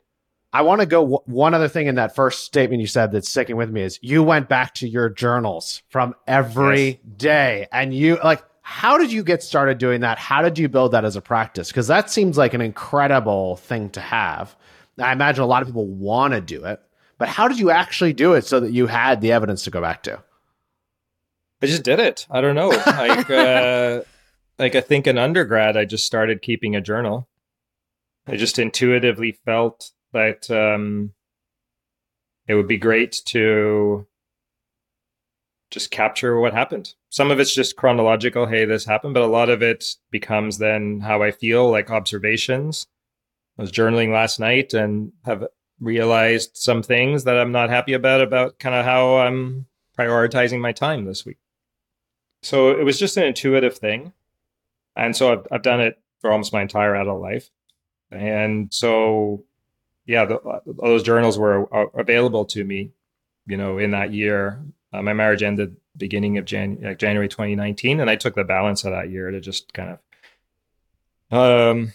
[0.53, 3.29] I want to go w- one other thing in that first statement you said that's
[3.29, 6.99] sticking with me is you went back to your journals from every yes.
[7.17, 10.19] day, and you like how did you get started doing that?
[10.19, 11.69] How did you build that as a practice?
[11.69, 14.55] Because that seems like an incredible thing to have.
[14.99, 16.81] I imagine a lot of people want to do it,
[17.19, 19.81] but how did you actually do it so that you had the evidence to go
[19.81, 20.23] back to?
[21.63, 22.27] I just did it.
[22.31, 22.71] I don't know.
[22.87, 24.03] Like, uh,
[24.59, 27.29] like I think in undergrad, I just started keeping a journal.
[28.27, 31.13] I just intuitively felt that um,
[32.47, 34.07] it would be great to
[35.71, 36.95] just capture what happened.
[37.11, 41.01] Some of it's just chronological, hey, this happened, but a lot of it becomes then
[41.01, 42.87] how I feel, like observations.
[43.59, 45.47] I was journaling last night and have
[45.81, 49.67] realized some things that I'm not happy about, about kind of how I'm
[49.99, 51.39] prioritizing my time this week.
[52.43, 54.13] So it was just an intuitive thing.
[54.97, 57.51] And so I've, I've done it for almost my entire adult life.
[58.11, 59.45] And so,
[60.07, 62.91] yeah, the, those journals were available to me,
[63.47, 64.61] you know, in that year.
[64.93, 68.93] Uh, my marriage ended beginning of Jan- January 2019, and I took the balance of
[68.93, 69.99] that year to just kind
[71.31, 71.93] of um,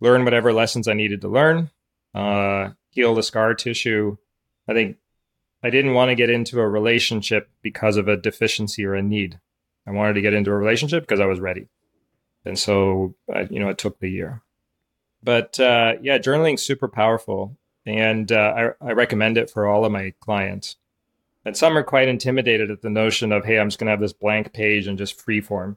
[0.00, 1.70] learn whatever lessons I needed to learn,
[2.14, 4.18] uh, heal the scar tissue.
[4.68, 4.98] I think
[5.62, 9.40] I didn't want to get into a relationship because of a deficiency or a need.
[9.86, 11.68] I wanted to get into a relationship because I was ready,
[12.44, 14.42] and so I, you know it took the year.
[15.22, 19.92] But uh, yeah, journaling super powerful, and uh, I, I recommend it for all of
[19.92, 20.76] my clients.
[21.44, 24.00] And some are quite intimidated at the notion of, hey, I'm just going to have
[24.00, 25.76] this blank page and just free form.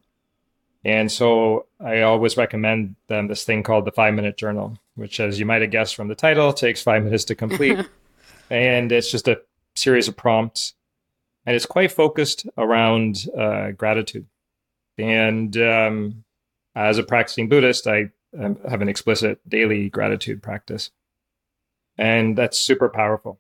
[0.83, 5.39] And so I always recommend them this thing called the five minute journal, which, as
[5.39, 7.79] you might have guessed from the title, takes five minutes to complete.
[8.51, 9.41] and it's just a
[9.75, 10.75] series of prompts.
[11.45, 14.25] And it's quite focused around uh, gratitude.
[14.97, 16.23] And um,
[16.75, 20.91] as a practicing Buddhist, I have an explicit daily gratitude practice.
[21.97, 23.39] And that's super powerful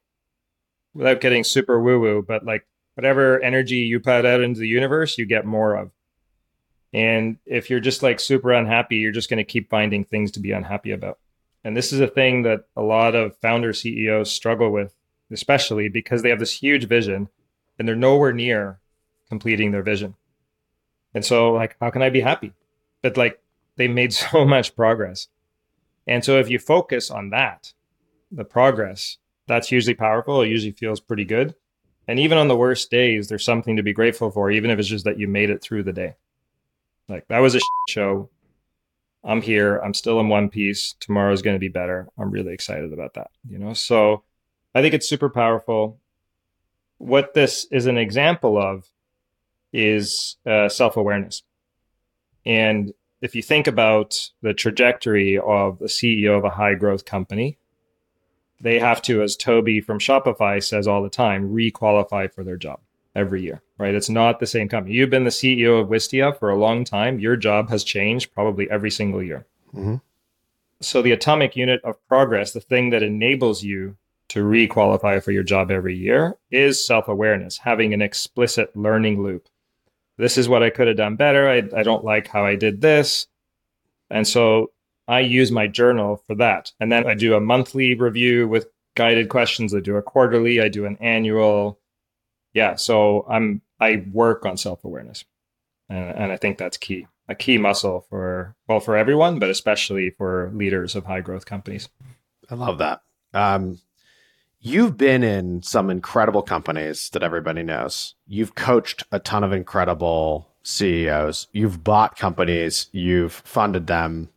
[0.95, 2.65] without getting super woo woo, but like
[2.95, 5.91] whatever energy you put out into the universe, you get more of.
[6.93, 10.39] And if you're just like super unhappy, you're just going to keep finding things to
[10.39, 11.19] be unhappy about.
[11.65, 14.95] And this is a thing that a lot of founder CEOs struggle with,
[15.29, 17.27] especially because they have this huge vision
[17.77, 18.79] and they're nowhere near
[19.29, 20.15] completing their vision.
[21.13, 22.53] And so, like, how can I be happy?
[23.01, 23.41] But like,
[23.77, 25.27] they made so much progress.
[26.07, 27.73] And so, if you focus on that,
[28.31, 30.41] the progress, that's usually powerful.
[30.41, 31.55] It usually feels pretty good.
[32.07, 34.87] And even on the worst days, there's something to be grateful for, even if it's
[34.87, 36.15] just that you made it through the day.
[37.07, 37.59] Like that was a
[37.89, 38.29] show.
[39.23, 39.77] I'm here.
[39.77, 40.93] I'm still in one piece.
[40.99, 42.07] Tomorrow's going to be better.
[42.17, 43.31] I'm really excited about that.
[43.49, 44.23] You know, so
[44.75, 45.99] I think it's super powerful.
[47.05, 48.89] What this is an example of
[49.71, 51.43] is uh, self awareness.
[52.45, 57.59] And if you think about the trajectory of the CEO of a high growth company,
[58.59, 62.79] they have to, as Toby from Shopify says all the time, requalify for their job
[63.15, 63.93] every year, right?
[63.93, 64.95] It's not the same company.
[64.95, 67.19] You've been the CEO of Wistia for a long time.
[67.19, 69.45] Your job has changed probably every single year.
[69.75, 69.97] Mm-hmm.
[70.81, 73.95] So the atomic unit of progress, the thing that enables you
[74.29, 79.47] to requalify for your job every year is self-awareness, having an explicit learning loop.
[80.17, 81.49] This is what I could have done better.
[81.49, 83.27] I, I don't like how I did this.
[84.09, 84.71] And so
[85.07, 86.71] I use my journal for that.
[86.79, 89.75] And then I do a monthly review with guided questions.
[89.75, 91.79] I do a quarterly, I do an annual.
[92.53, 92.75] Yeah.
[92.75, 95.25] So I'm, I work on self awareness.
[95.89, 100.09] And, and I think that's key, a key muscle for, well, for everyone, but especially
[100.11, 101.89] for leaders of high growth companies.
[102.49, 103.01] I love that.
[103.33, 103.79] Um,
[104.59, 108.15] you've been in some incredible companies that everybody knows.
[108.27, 111.47] You've coached a ton of incredible CEOs.
[111.51, 114.29] You've bought companies, you've funded them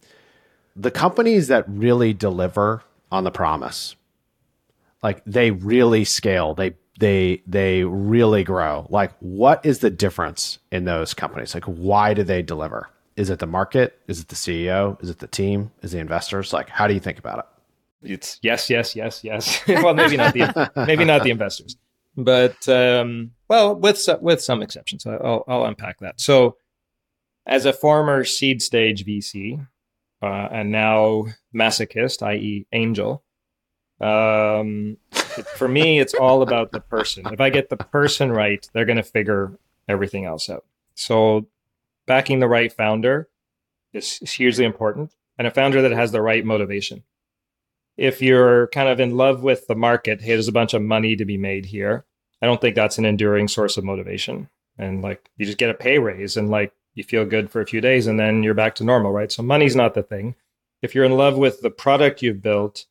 [0.79, 3.97] the companies that really deliver on the promise,
[5.03, 8.87] like they really scale, they they they really grow.
[8.89, 11.53] Like, what is the difference in those companies?
[11.55, 12.89] Like, why do they deliver?
[13.17, 13.99] Is it the market?
[14.07, 15.03] Is it the CEO?
[15.03, 15.73] Is it the team?
[15.83, 16.53] Is the investors?
[16.53, 17.45] Like, how do you think about it?
[18.03, 19.63] It's yes, yes, yes, yes.
[19.69, 21.77] well, maybe not the maybe not the investors,
[22.17, 25.07] but um, well, with with some exceptions.
[25.07, 26.21] I'll I'll unpack that.
[26.21, 26.57] So,
[27.47, 29.67] as a former seed stage VC,
[30.23, 33.25] uh, and now masochist, i.e., angel.
[34.01, 34.97] Um,
[35.57, 37.27] for me, it's all about the person.
[37.33, 39.59] If I get the person right, they're going to figure
[39.89, 40.65] everything else out.
[40.95, 41.49] So,
[42.07, 43.29] backing the right founder
[43.93, 47.03] is, is hugely important, and a founder that has the right motivation.
[47.99, 51.17] If you're kind of in love with the market, hey, there's a bunch of money
[51.17, 52.07] to be made here.
[52.41, 54.49] I don't think that's an enduring source of motivation.
[54.79, 57.67] And like, you just get a pay raise, and like, you feel good for a
[57.67, 59.31] few days and then you're back to normal, right?
[59.31, 60.35] So money's not the thing.
[60.83, 62.87] If you're in love with the product you've built,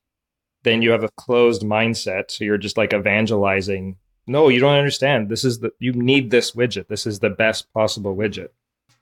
[0.63, 2.31] then you have a closed mindset.
[2.31, 3.97] So you're just like evangelizing.
[4.25, 5.27] No, you don't understand.
[5.27, 6.87] This is the, you need this widget.
[6.87, 8.49] This is the best possible widget.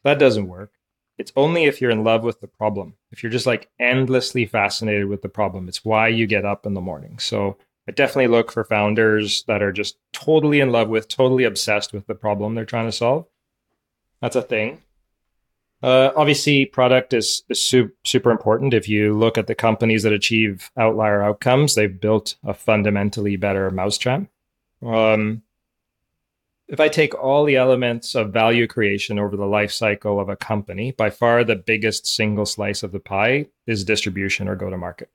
[0.03, 0.71] That doesn't work.
[1.17, 2.95] It's only if you're in love with the problem.
[3.11, 6.73] If you're just like endlessly fascinated with the problem, it's why you get up in
[6.73, 7.19] the morning.
[7.19, 11.93] So I definitely look for founders that are just totally in love with, totally obsessed
[11.93, 13.27] with the problem they're trying to solve.
[14.21, 14.81] That's a thing.
[15.83, 18.73] Uh, obviously, product is, is su- super important.
[18.73, 23.69] If you look at the companies that achieve outlier outcomes, they've built a fundamentally better
[23.69, 24.23] mousetrap.
[24.81, 25.43] Um,
[26.67, 30.35] if I take all the elements of value creation over the life cycle of a
[30.35, 34.77] company, by far the biggest single slice of the pie is distribution or go to
[34.77, 35.09] market.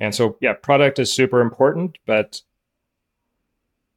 [0.00, 2.42] And so, yeah, product is super important, but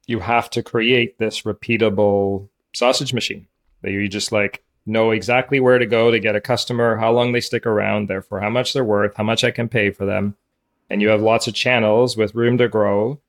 [0.06, 3.46] you have to create this repeatable sausage machine
[3.82, 7.32] that you just like know exactly where to go to get a customer, how long
[7.32, 10.36] they stick around, therefore how much they're worth, how much I can pay for them.
[10.90, 13.20] And you have lots of channels with room to grow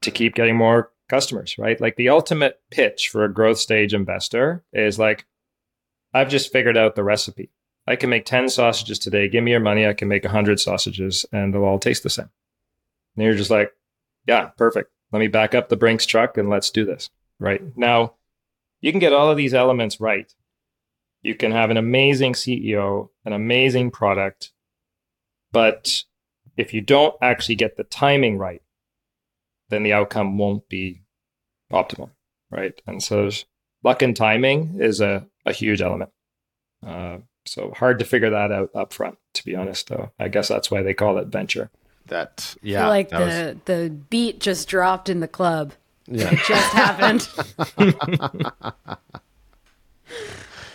[0.00, 1.80] to keep getting more customers, right?
[1.80, 5.26] Like the ultimate pitch for a growth stage investor is like,
[6.14, 7.50] I've just figured out the recipe.
[7.86, 9.28] I can make 10 sausages today.
[9.28, 9.86] Give me your money.
[9.86, 12.30] I can make 100 sausages and they'll all taste the same.
[13.16, 13.72] And you're just like,
[14.26, 14.90] yeah, perfect.
[15.10, 17.10] Let me back up the Brinks truck and let's do this.
[17.40, 18.14] Right now,
[18.80, 20.32] you can get all of these elements right.
[21.22, 24.52] You can have an amazing CEO, an amazing product,
[25.50, 26.04] but
[26.56, 28.62] if you don't actually get the timing right,
[29.70, 31.02] then the outcome won't be
[31.72, 32.10] optimal,
[32.50, 32.80] right?
[32.86, 33.30] And so
[33.84, 36.10] luck and timing is a, a huge element.
[36.86, 40.10] Uh, so hard to figure that out up front, to be honest, though.
[40.18, 41.70] I guess that's why they call it venture.
[42.06, 42.88] That, yeah.
[42.88, 45.72] like that the, was- the beat just dropped in the club.
[46.06, 46.32] yeah.
[46.32, 47.28] It just happened.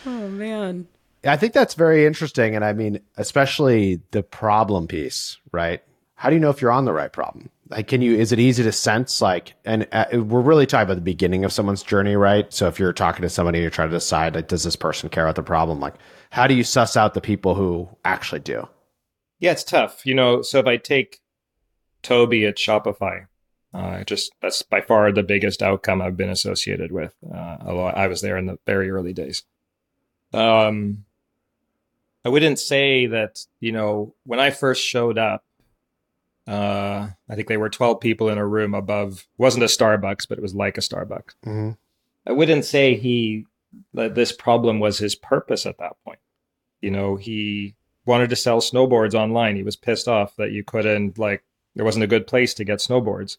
[0.05, 0.87] oh, man.
[1.25, 2.55] I think that's very interesting.
[2.55, 5.81] And I mean, especially the problem piece, right?
[6.15, 7.49] How do you know if you're on the right problem?
[7.73, 10.95] Like, can you, is it easy to sense like, and uh, we're really talking about
[10.95, 12.53] the beginning of someone's journey, right?
[12.53, 15.09] So if you're talking to somebody, and you're trying to decide, like, does this person
[15.09, 15.79] care about the problem?
[15.79, 15.95] Like,
[16.29, 18.69] how do you suss out the people who actually do?
[19.39, 20.05] Yeah, it's tough.
[20.05, 21.19] You know, so if I take
[22.03, 23.25] Tobi at Shopify,
[23.73, 27.15] uh, just that's by far the biggest outcome I've been associated with.
[27.25, 29.43] Uh, although I was there in the very early days.
[30.31, 31.05] Um,
[32.23, 35.43] I wouldn't say that, you know, when I first showed up,
[36.47, 40.37] uh, I think there were 12 people in a room above, wasn't a Starbucks, but
[40.37, 41.35] it was like a Starbucks.
[41.45, 41.71] Mm-hmm.
[42.27, 43.45] I wouldn't say he
[43.93, 46.19] that this problem was his purpose at that point.
[46.81, 47.75] You know, he
[48.05, 49.55] wanted to sell snowboards online.
[49.55, 51.43] He was pissed off that you couldn't like
[51.75, 53.37] there wasn't a good place to get snowboards.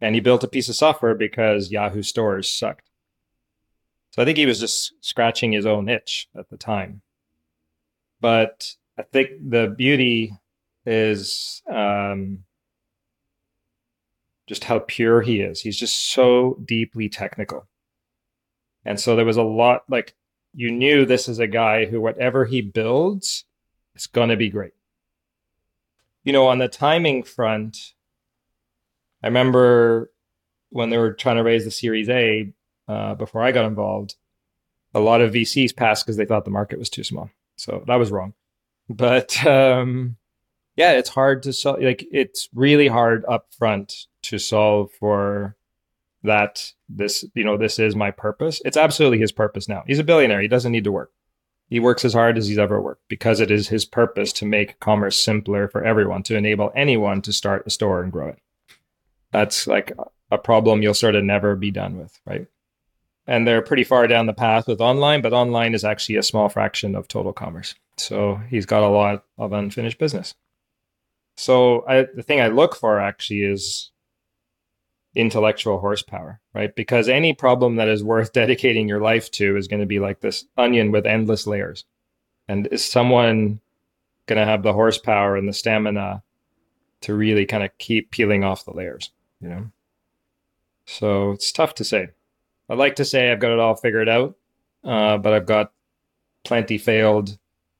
[0.00, 2.90] And he built a piece of software because Yahoo stores sucked.
[4.10, 7.02] So I think he was just scratching his own itch at the time.
[8.20, 10.32] But I think the beauty
[10.86, 12.44] is um,
[14.46, 15.60] just how pure he is.
[15.60, 17.66] He's just so deeply technical.
[18.84, 20.14] And so there was a lot like
[20.54, 23.44] you knew this is a guy who whatever he builds
[23.96, 24.74] it's going to be great.
[26.22, 27.94] You know, on the timing front,
[29.22, 30.12] I remember
[30.68, 32.52] when they were trying to raise the Series A
[32.86, 34.16] uh, before I got involved,
[34.94, 37.30] a lot of VCs passed because they thought the market was too small.
[37.56, 38.34] So that was wrong.
[38.88, 40.16] But um,
[40.76, 41.80] yeah, it's hard to solve.
[41.80, 45.56] Like it's really hard up front to solve for
[46.22, 46.72] that.
[46.88, 48.62] This, you know, this is my purpose.
[48.64, 49.82] It's absolutely his purpose now.
[49.86, 50.40] He's a billionaire.
[50.40, 51.12] He doesn't need to work.
[51.68, 54.78] He works as hard as he's ever worked because it is his purpose to make
[54.78, 58.38] commerce simpler for everyone, to enable anyone to start a store and grow it.
[59.32, 59.92] That's like
[60.30, 62.46] a problem you'll sort of never be done with, right?
[63.26, 66.48] And they're pretty far down the path with online, but online is actually a small
[66.48, 67.74] fraction of total commerce.
[67.96, 70.34] So he's got a lot of unfinished business.
[71.36, 73.90] So I, the thing I look for actually is
[75.14, 76.74] intellectual horsepower, right?
[76.74, 80.20] Because any problem that is worth dedicating your life to is going to be like
[80.20, 81.84] this onion with endless layers.
[82.48, 83.60] And is someone
[84.26, 86.22] going to have the horsepower and the stamina
[87.02, 89.70] to really kind of keep peeling off the layers, you know?
[90.86, 92.08] So it's tough to say.
[92.68, 94.36] I'd like to say I've got it all figured out,
[94.84, 95.72] uh, but I've got
[96.44, 97.38] plenty failed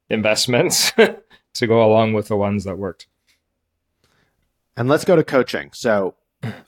[0.08, 0.92] investments
[1.54, 3.06] to go along with the ones that worked.
[4.76, 5.70] And let's go to coaching.
[5.72, 6.14] So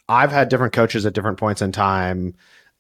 [0.09, 2.35] I've had different coaches at different points in time.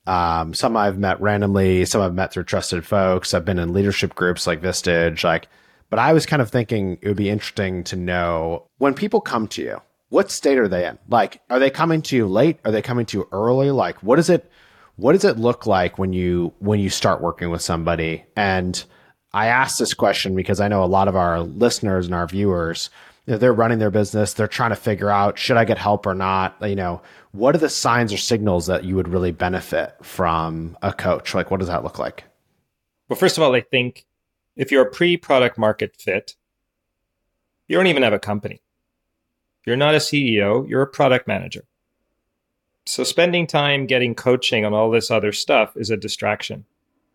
[0.06, 3.34] Um, some I've met randomly, some I've met through trusted folks.
[3.34, 5.48] I've been in leadership groups like Vistage, like,
[5.90, 9.48] but I was kind of thinking it would be interesting to know when people come
[9.48, 10.98] to you, what state are they in?
[11.08, 12.58] Like, are they coming to you late?
[12.64, 13.70] Are they coming to you early?
[13.70, 14.50] Like, what is it?
[14.96, 18.24] What does it look like when you when you start working with somebody?
[18.34, 18.82] And
[19.32, 22.88] I ask this question because I know a lot of our listeners and our viewers,
[23.28, 26.06] you know, they're running their business, they're trying to figure out should I get help
[26.06, 26.56] or not?
[26.62, 30.94] You know, what are the signs or signals that you would really benefit from a
[30.94, 31.34] coach?
[31.34, 32.24] Like, what does that look like?
[33.06, 34.06] Well, first of all, I think
[34.56, 36.36] if you're a pre-product market fit,
[37.66, 38.62] you don't even have a company.
[39.66, 41.64] You're not a CEO, you're a product manager.
[42.86, 46.64] So spending time getting coaching on all this other stuff is a distraction.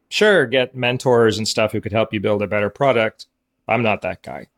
[0.10, 3.26] Sure, get mentors and stuff who could help you build a better product.
[3.68, 4.50] I'm not that guy.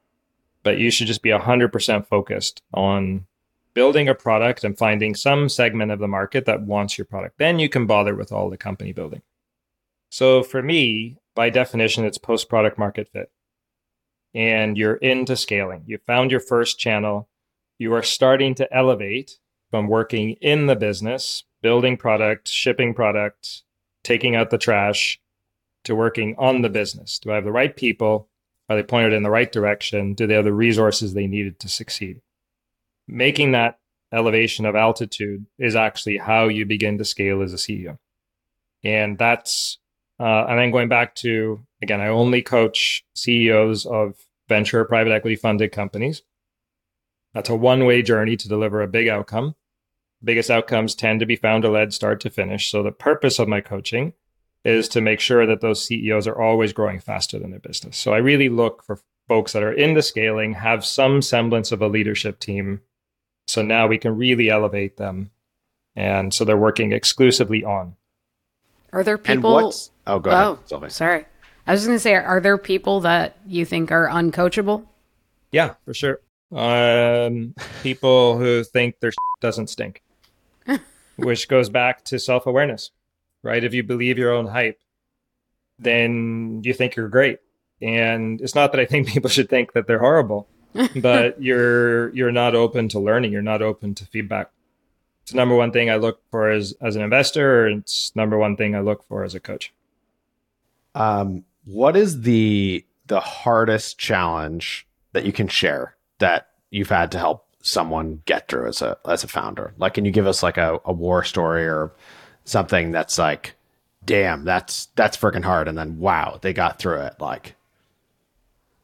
[0.66, 3.28] But you should just be 100% focused on
[3.76, 7.38] building a product and finding some segment of the market that wants your product.
[7.38, 9.22] Then you can bother with all the company building.
[10.10, 13.32] So for me, by definition, it's post product market fit.
[14.34, 15.84] And you're into scaling.
[15.86, 17.30] You found your first channel.
[17.78, 19.38] You are starting to elevate
[19.70, 23.62] from working in the business, building product, shipping product,
[24.04, 25.20] taking out the trash,
[25.84, 27.20] to working on the business.
[27.20, 28.30] Do I have the right people?
[28.70, 30.14] Are they pointed in the right direction?
[30.14, 32.22] Do they have the resources they needed to succeed?
[33.08, 33.80] Making that
[34.12, 37.98] elevation of altitude is actually how you begin to scale as a CEO.
[38.84, 39.78] And that's,
[40.20, 44.16] uh, and then going back to, again, I only coach CEOs of
[44.48, 46.24] venture private equity funded companies.
[47.34, 49.56] That's a one way journey to deliver a big outcome.
[50.24, 52.72] Biggest outcomes tend to be founder led start to finish.
[52.72, 54.14] So the purpose of my coaching
[54.66, 57.96] is to make sure that those CEOs are always growing faster than their business.
[57.98, 61.82] So I really look for folks that are in the scaling, have some semblance of
[61.82, 62.82] a leadership team.
[63.48, 65.30] So now we can really elevate them.
[65.96, 67.96] And so they're working exclusively on.
[68.92, 69.54] Are there And people?
[69.54, 70.90] what's oh go ahead, oh, Sylvie.
[70.90, 71.26] sorry.
[71.68, 74.86] I was going to say, are there people that you think are uncoachable?
[75.52, 76.20] Yeah, for sure.
[76.52, 79.12] Um, people who think their
[79.42, 80.02] doesn't stink,
[81.18, 82.92] which goes back to self awareness,
[83.46, 83.64] right?
[83.64, 84.80] If you believe your own hype,
[85.80, 87.40] then you think you're great.
[87.82, 90.50] And it's not that I think people should think that they're horrible,
[90.96, 93.32] but you're you're not open to learning.
[93.32, 94.50] You're not open to feedback.
[95.22, 97.68] It's the number one thing I look for as as an investor.
[97.68, 99.74] and It's number one thing I look for as a coach.
[100.94, 107.20] Um, what is the the hardest challenge that you can share that you've had to
[107.20, 109.74] help someone get through as a as a founder?
[109.78, 111.92] Like, can you give us like a, a war story or
[112.46, 113.56] something that's like,
[114.06, 117.16] damn, that's that's freaking hard, and then wow, they got through it.
[117.20, 117.56] Like,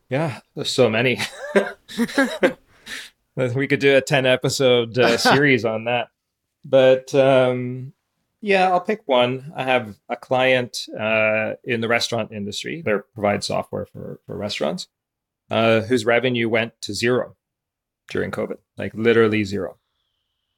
[0.09, 1.20] Yeah, there's so many.
[3.36, 6.09] we could do a 10 episode uh, series on that.
[6.66, 7.93] But um,
[8.41, 9.53] yeah, I'll pick one.
[9.55, 12.82] I have a client uh, in the restaurant industry.
[12.82, 14.88] They provide software for, for restaurants
[15.49, 17.36] uh, whose revenue went to zero
[18.09, 19.78] during COVID, like literally zero.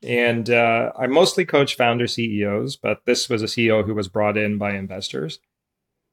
[0.04, 4.38] And uh, I mostly coach founder CEOs, but this was a CEO who was brought
[4.38, 5.40] in by investors.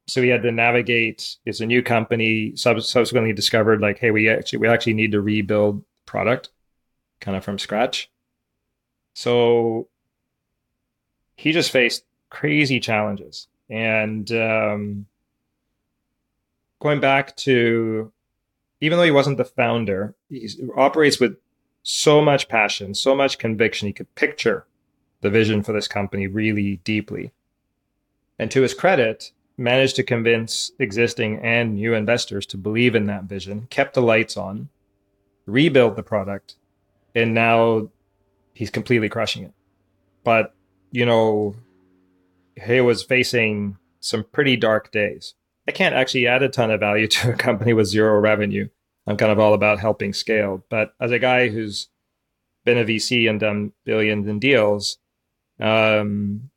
[0.07, 4.29] So he had to navigate it's a new company sub- subsequently discovered like hey we
[4.29, 6.49] actually we actually need to rebuild product
[7.19, 8.09] kind of from scratch.
[9.13, 9.87] So
[11.35, 13.47] he just faced crazy challenges.
[13.69, 15.05] And um,
[16.79, 18.11] going back to
[18.81, 21.37] even though he wasn't the founder he operates with
[21.83, 24.65] so much passion so much conviction he could picture
[25.21, 27.31] the vision for this company really deeply
[28.39, 33.25] and to his credit managed to convince existing and new investors to believe in that
[33.25, 34.69] vision, kept the lights on,
[35.45, 36.55] rebuilt the product,
[37.15, 37.89] and now
[38.53, 39.53] he's completely crushing it.
[40.23, 40.53] But,
[40.91, 41.55] you know,
[42.61, 45.35] he was facing some pretty dark days.
[45.67, 48.69] I can't actually add a ton of value to a company with zero revenue.
[49.11, 50.63] I'm kind of all about helping scale.
[50.69, 51.89] But as a guy who's
[52.63, 54.97] been a VC and done billions in deals,
[55.59, 56.49] um,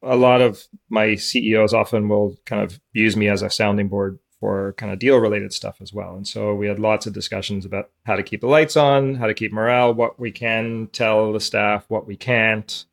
[0.00, 4.20] a lot of my CEOs often will kind of use me as a sounding board
[4.38, 6.14] for kind of deal related stuff as well.
[6.14, 9.26] And so we had lots of discussions about how to keep the lights on, how
[9.26, 12.84] to keep morale, what we can tell the staff, what we can't,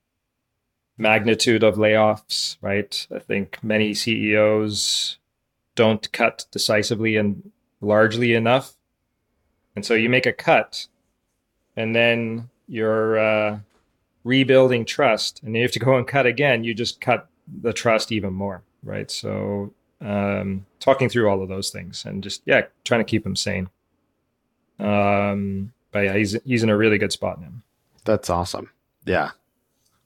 [0.98, 3.06] magnitude of layoffs, right?
[3.14, 5.20] I think many CEOs
[5.76, 7.52] don't cut decisively and
[7.82, 8.74] largely enough.
[9.76, 10.88] And so you make a cut
[11.76, 13.60] and then you're, uh,
[14.24, 16.64] rebuilding trust and you have to go and cut again.
[16.64, 17.30] You just cut
[17.62, 19.12] the trust even more right?
[19.12, 23.36] So um, talking through all of those things and just yeah trying to keep him
[23.36, 23.70] sane.
[24.80, 27.52] Um, but yeah he's he's in a really good spot now.
[28.06, 28.70] That's awesome.
[29.06, 29.32] Yeah,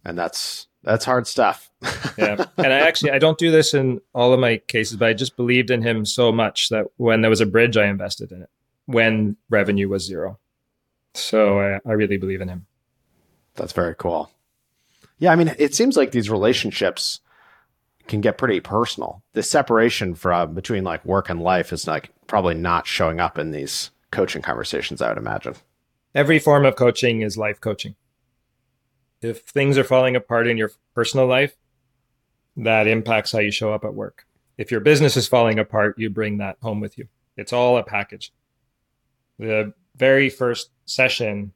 [0.04, 1.70] and that's that's hard stuff.
[2.18, 5.14] yeah and i actually i don't do this in all of my cases but i
[5.14, 8.42] just believed in him so much that when there was a bridge i invested in
[8.42, 8.50] it
[8.86, 10.38] when revenue was zero
[11.14, 12.66] so i, I really believe in him
[13.56, 14.30] That's very cool.
[15.18, 17.20] Yeah, I mean, it seems like these relationships
[18.08, 19.22] can get pretty personal.
[19.34, 23.52] The separation from between like work and life is like probably not showing up in
[23.52, 25.56] these coaching conversations, I would imagine.
[26.16, 27.96] every form of coaching is life coaching.
[29.22, 31.56] If things are falling apart in your personal life,
[32.58, 34.26] that impacts how you show up at work.
[34.58, 37.08] If your business is falling apart, you bring that home with you.
[37.38, 38.34] It's all a package.
[39.38, 41.54] The very first session,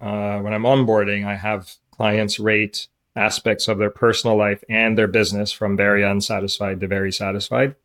[0.00, 5.06] uh, when I'm onboarding, I have clients rate aspects of their personal life and their
[5.06, 7.76] business from very unsatisfied to very satisfied.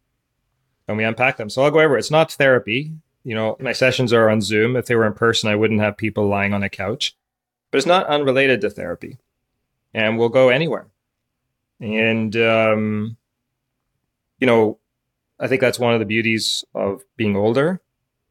[0.88, 1.50] And we unpack them.
[1.50, 1.98] So I'll go over.
[1.98, 2.94] It's not therapy
[3.28, 4.78] you know, my sessions are on Zoom.
[4.78, 7.14] If they were in person, I wouldn't have people lying on a couch.
[7.72, 9.18] But it's not unrelated to therapy,
[9.94, 10.88] and we'll go anywhere.
[11.80, 13.18] And um,
[14.40, 14.80] you know,
[15.40, 17.82] I think that's one of the beauties of being older.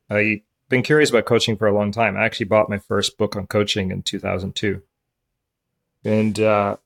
[0.08, 2.16] I've been curious about coaching for a long time.
[2.16, 4.82] I actually bought my first book on coaching in 2002,
[6.04, 6.76] and uh,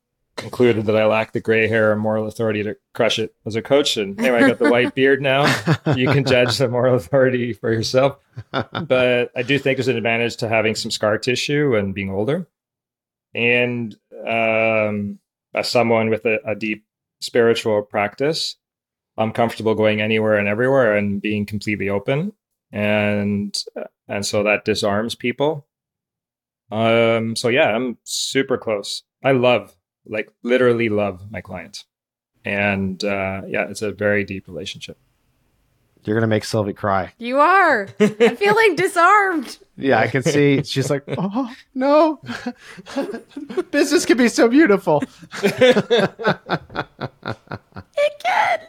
[0.40, 3.62] concluded that I lacked the gray hair and moral authority to crush it as a
[3.62, 3.96] coach.
[3.96, 5.46] And anyway, I got the white beard now.
[5.94, 8.18] You can judge the moral authority for yourself.
[8.50, 12.48] But I do think there's an advantage to having some scar tissue and being older.
[13.34, 15.18] And um,
[15.54, 16.84] as someone with a, a deep
[17.20, 18.56] spiritual practice,
[19.16, 22.32] I'm comfortable going anywhere and everywhere and being completely open.
[22.72, 23.56] And
[24.08, 25.66] and so that disarms people.
[26.72, 29.02] Um, so yeah, I'm super close.
[29.22, 29.74] I love,
[30.10, 31.86] like, literally love my clients,
[32.44, 34.98] and uh, yeah, it's a very deep relationship.
[36.04, 37.12] You're gonna make Sylvie cry.
[37.18, 37.86] You are.
[38.00, 39.58] I'm feeling disarmed.
[39.76, 40.62] Yeah, I can see.
[40.62, 42.20] She's like, oh no,
[43.70, 45.02] business can be so beautiful.
[47.96, 48.60] It can.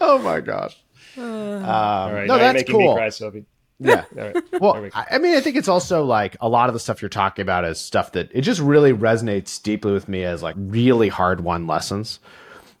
[0.00, 0.76] Oh my gosh.
[1.16, 1.24] Um,
[1.64, 2.94] All right, no, now you're that's making me cool.
[2.94, 3.46] cry, Sylvie.
[3.78, 4.04] Yeah.
[4.18, 4.60] All right.
[4.60, 4.90] Well, we.
[4.94, 7.64] I mean, I think it's also like a lot of the stuff you're talking about
[7.64, 11.66] is stuff that it just really resonates deeply with me as like really hard won
[11.66, 12.20] lessons,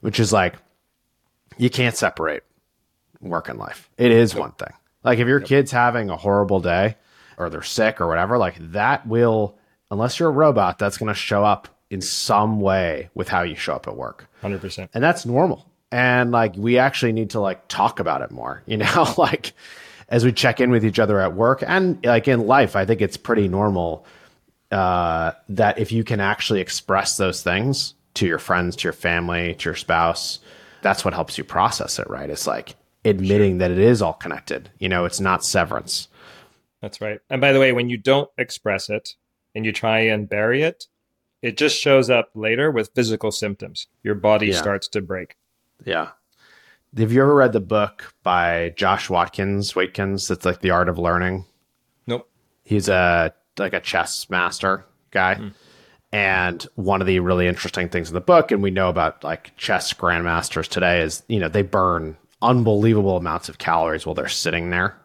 [0.00, 0.54] which is like
[1.58, 2.42] you can't separate
[3.20, 3.90] work and life.
[3.98, 4.72] It is one thing.
[5.04, 6.96] Like if your kid's having a horrible day
[7.38, 9.56] or they're sick or whatever, like that will,
[9.90, 13.54] unless you're a robot, that's going to show up in some way with how you
[13.54, 14.90] show up at work Hundred percent.
[14.92, 18.76] and that's normal and like we actually need to like talk about it more you
[18.76, 19.52] know like
[20.08, 23.00] as we check in with each other at work and like in life i think
[23.00, 24.04] it's pretty normal
[24.72, 29.54] uh that if you can actually express those things to your friends to your family
[29.54, 30.38] to your spouse
[30.82, 34.68] that's what helps you process it right it's like admitting that it is all connected
[34.78, 36.08] you know it's not severance
[36.82, 37.20] That's right.
[37.30, 39.14] And by the way, when you don't express it
[39.54, 40.86] and you try and bury it,
[41.42, 43.88] it just shows up later with physical symptoms.
[44.04, 44.58] Your body Yeah.
[44.58, 45.36] starts to break.
[45.84, 46.08] yeah
[46.96, 50.98] have you ever read the book by josh Waitzkin Waitzkin that's like the art of
[50.98, 51.44] learning
[52.06, 52.28] Nope.
[52.64, 55.48] he's a like a chess master guy hmm.
[56.12, 59.56] and one of the really interesting things in the book and we know about like
[59.56, 64.70] chess grandmasters today is you know they burn unbelievable amounts of calories while they're sitting
[64.70, 64.96] there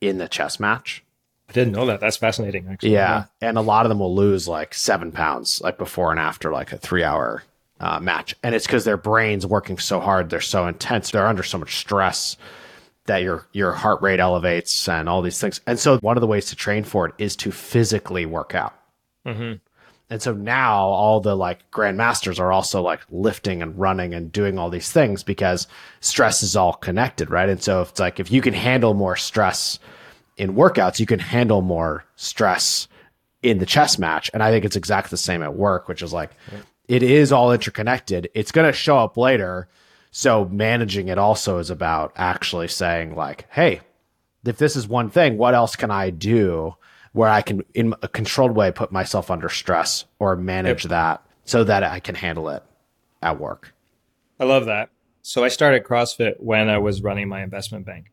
[0.00, 1.02] in the chess match
[1.46, 2.00] I didn't know that.
[2.00, 2.92] That's fascinating, actually.
[2.92, 6.52] yeah and a lot of them will lose like seven pounds like before and after
[6.52, 7.42] like a three hour
[7.80, 8.34] uh, match.
[8.42, 10.30] And it's because their brains working so hard.
[10.30, 11.10] They're so intense.
[11.10, 12.36] They're under so much stress
[13.06, 15.60] that your your heart rate elevates and all these things.
[15.66, 18.74] And so one of the ways to train for it is to physically work out.
[19.26, 19.60] Mhm.
[20.10, 24.58] and so now all the like grandmasters are also like lifting and running and doing
[24.58, 25.66] all these things because
[26.00, 27.48] stress is all connected right?
[27.48, 29.78] And so it's like if you can handle more stress
[30.36, 32.86] in workouts you can handle more stress
[33.42, 34.30] in the chess match.
[34.34, 36.30] And I think it's exactly the same at work, which is like
[36.88, 38.30] it is all interconnected.
[38.34, 39.68] It's going to show up later.
[40.10, 43.80] So managing it also is about actually saying like, hey,
[44.44, 46.76] if this is one thing, what else can I do
[47.14, 51.62] where I can in a controlled way put myself under stress or manage that so
[51.64, 52.62] that I can handle it
[53.22, 53.72] at work.
[54.38, 54.90] I love that.
[55.22, 58.10] So I started CrossFit when I was running my investment bank.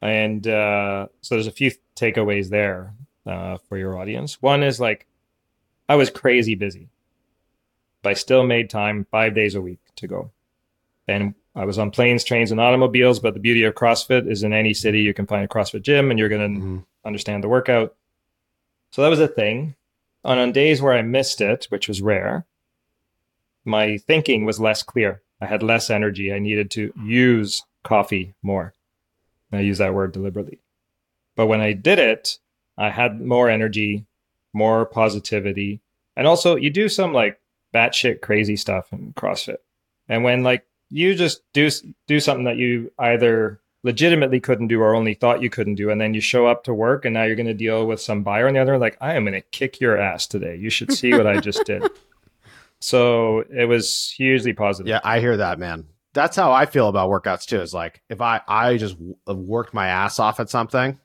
[0.00, 2.94] And uh, so there's a few takeaways there
[3.26, 4.40] uh, for your audience.
[4.40, 5.06] One is like,
[5.86, 6.88] I was crazy busy,
[8.02, 10.30] but I still made time five days a week to go.
[11.08, 13.18] And I was on planes, trains, and automobiles.
[13.20, 16.10] But the beauty of CrossFit is in any city, you can find a CrossFit gym
[16.10, 16.84] and you're going to Mhm.
[17.04, 17.96] understand the workout.
[18.90, 19.74] So that was a thing.
[20.24, 22.44] And on days where I missed it, which was rare,
[23.64, 25.22] my thinking was less clear.
[25.40, 26.32] I had less energy.
[26.32, 28.74] I needed to use coffee more.
[29.52, 30.60] I use that word deliberately.
[31.34, 32.38] But when I did it,
[32.76, 34.04] I had more energy,
[34.52, 35.80] more positivity.
[36.16, 37.39] And also, you do some like
[37.74, 39.58] batshit crazy stuff in CrossFit.
[40.08, 41.68] And when like you just do
[42.06, 46.00] do something that you either legitimately couldn't do or only thought you couldn't do, and
[46.00, 48.46] then you show up to work and now you're going to deal with some buyer
[48.48, 50.56] on the other, like I am going to kick your ass today.
[50.56, 51.82] You should see what I just did.
[52.80, 54.88] So it was hugely positive.
[54.88, 55.84] Yeah, I hear that, man.
[56.14, 57.60] That's how I feel about workouts too.
[57.60, 60.98] Is like if I I just w- uh, worked my ass off at something,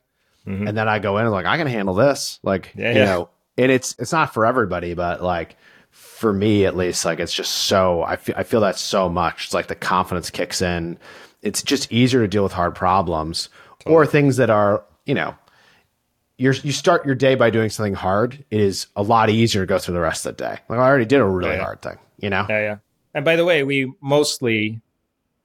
[0.46, 0.68] Mhm.
[0.68, 2.40] and then I go in and like I can handle this.
[2.42, 3.04] Like Yeah, you yeah.
[3.04, 5.56] know, and it's it's not for everybody, but like
[5.96, 9.46] for me at least, like it's just so I feel I feel that so much.
[9.46, 10.98] It's like the confidence kicks in.
[11.42, 13.48] It's just easier to deal with hard problems
[13.86, 15.34] or things that are you know.
[16.38, 18.44] You're, you start your day by doing something hard.
[18.50, 20.58] It is a lot easier to go through the rest of the day.
[20.68, 21.62] Like I already did a really Yeah, yeah.
[21.62, 22.44] hard thing, you know.
[22.46, 22.76] Yeah, yeah.
[23.14, 24.82] And by the way, we mostly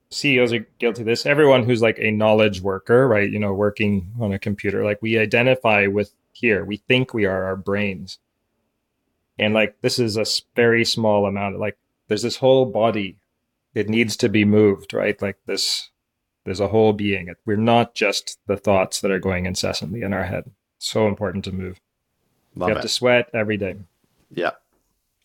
[0.09, 1.25] CEOs are guilty of this.
[1.25, 3.31] Everyone who's like a knowledge worker, right?
[3.31, 6.65] You know, working on a computer, like we identify with here.
[6.65, 8.19] We think we are our brains.
[9.39, 10.25] And like this is a
[10.55, 11.59] very small amount.
[11.59, 11.77] Like
[12.07, 13.17] there's this whole body.
[13.73, 15.19] It needs to be moved, right?
[15.21, 15.89] Like this
[16.43, 17.33] there's a whole being.
[17.45, 20.51] We're not just the thoughts that are going incessantly in our head.
[20.79, 21.79] So important to move.
[22.55, 22.77] Love you it.
[22.77, 23.75] have to sweat every day.
[24.31, 24.51] Yeah.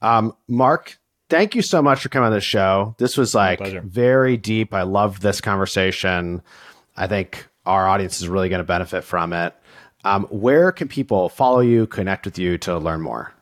[0.02, 0.98] Um, Mark,
[1.30, 2.94] thank you so much for coming on the show.
[2.98, 4.74] This was like very deep.
[4.74, 6.42] I loved this conversation.
[6.96, 9.54] I think our audience is really going to benefit from it.
[10.04, 13.32] Um, where can people follow you, connect with you to learn more?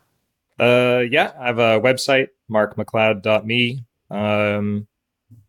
[0.58, 3.84] Uh, yeah, I have a website, markmacleod.me.
[4.10, 4.86] Um,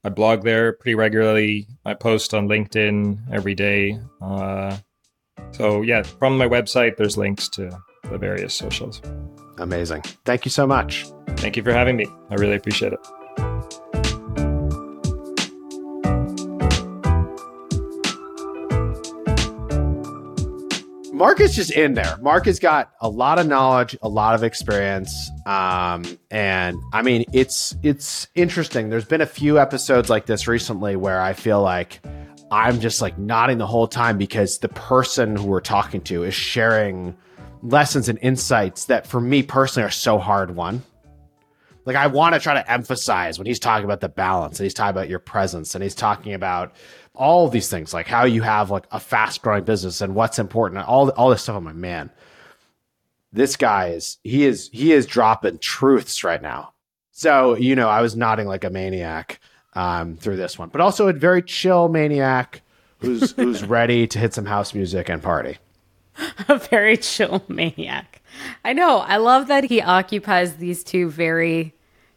[0.03, 1.67] I blog there pretty regularly.
[1.83, 3.99] I post on LinkedIn every day.
[4.21, 4.77] Uh,
[5.51, 9.01] so yeah, from my website, there's links to the various socials.
[9.57, 10.01] Amazing.
[10.25, 11.05] Thank you so much.
[11.37, 12.07] Thank you for having me.
[12.29, 12.99] I really appreciate it.
[21.15, 22.17] Mark is just in there.
[22.17, 27.23] Mark has got a lot of knowledge, a lot of experience, um, and I mean,
[27.31, 28.89] it's it's interesting.
[28.89, 32.01] There's been a few episodes like this recently where I feel like
[32.51, 36.33] I'm just like nodding the whole time because the person who we're talking to is
[36.33, 37.15] sharing
[37.63, 40.83] lessons and insights that, for me personally, are so hard won.
[41.85, 44.73] Like I want to try to emphasize when he's talking about the balance, and he's
[44.73, 46.75] talking about your presence, and he's talking about
[47.15, 50.79] all these things, like how you have like a fast growing business and what's important,
[50.79, 51.57] and all all this stuff.
[51.57, 52.09] I'm like, man,
[53.31, 56.73] this guy is he is he is dropping truths right now.
[57.11, 59.39] So you know, I was nodding like a maniac
[59.73, 62.61] um, through this one, but also a very chill maniac
[62.99, 65.57] who's who's ready to hit some house music and party.
[66.47, 68.21] A very chill maniac.
[68.63, 68.99] I know.
[68.99, 71.74] I love that he occupies these two very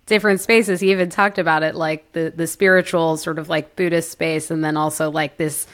[0.08, 0.80] different spaces.
[0.80, 4.64] He even talked about it like the the spiritual sort of like Buddhist space and
[4.64, 5.66] then also like this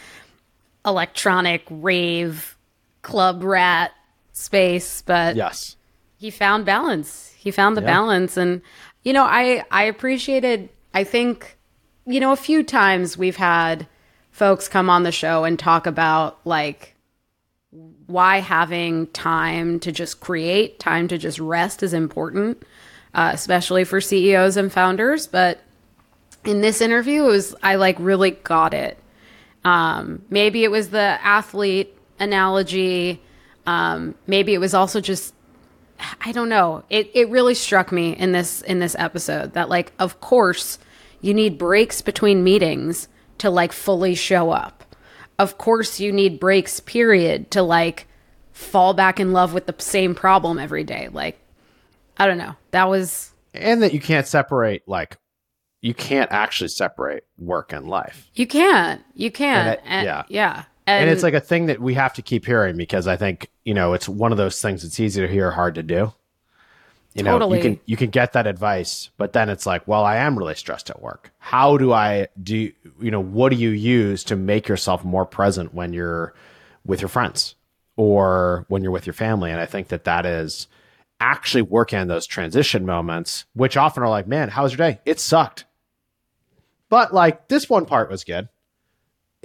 [0.84, 2.56] electronic rave
[3.02, 3.92] club rat
[4.32, 5.76] space, but Yes.
[6.18, 7.32] he found balance.
[7.36, 7.86] He found the Yeah.
[7.86, 8.60] balance and
[9.02, 11.56] you know, I I appreciated I think
[12.06, 13.86] you know, a few times we've had
[14.30, 16.94] folks come on the show and talk about like
[18.06, 22.62] why having time to just create, time to just rest is important,
[23.14, 25.26] uh, especially for CEOs and founders.
[25.26, 25.60] But
[26.44, 28.98] in this interview, was I like really got it.
[29.64, 33.22] Um, maybe it was the athlete analogy.
[33.66, 35.34] Um, maybe it was also just
[36.20, 36.84] I don't know.
[36.90, 40.78] It it really struck me in this in this episode that like of course
[41.20, 43.08] you need breaks between meetings
[43.38, 44.84] to like fully show up.
[45.38, 48.06] Of course you need breaks period to like
[48.52, 51.08] fall back in love with the same problem every day.
[51.10, 51.38] Like
[52.18, 52.54] I don't know.
[52.70, 55.18] That was and that you can't separate like
[55.80, 59.02] you can't actually separate work and life you can't.
[59.14, 59.80] You can't.
[59.84, 60.24] And yeah.
[60.28, 60.64] Yeah.
[60.86, 63.74] and, it's like a thing that we have to keep hearing because i think you
[63.74, 66.12] know it's one of those things it's easy to hear hard to do
[67.14, 67.58] you know Totally.
[67.58, 70.54] you can you can get that advice but then it's like well i am really
[70.54, 74.68] stressed at work how do i do you know what do you use to make
[74.68, 76.34] yourself more present when you're
[76.84, 77.54] with your friends
[77.96, 80.66] or when you're with your family and i think that that is
[81.24, 85.00] actually working on those transition moments which often are like man how was your day?
[85.06, 85.64] It sucked.
[86.90, 88.48] But like this one part was good.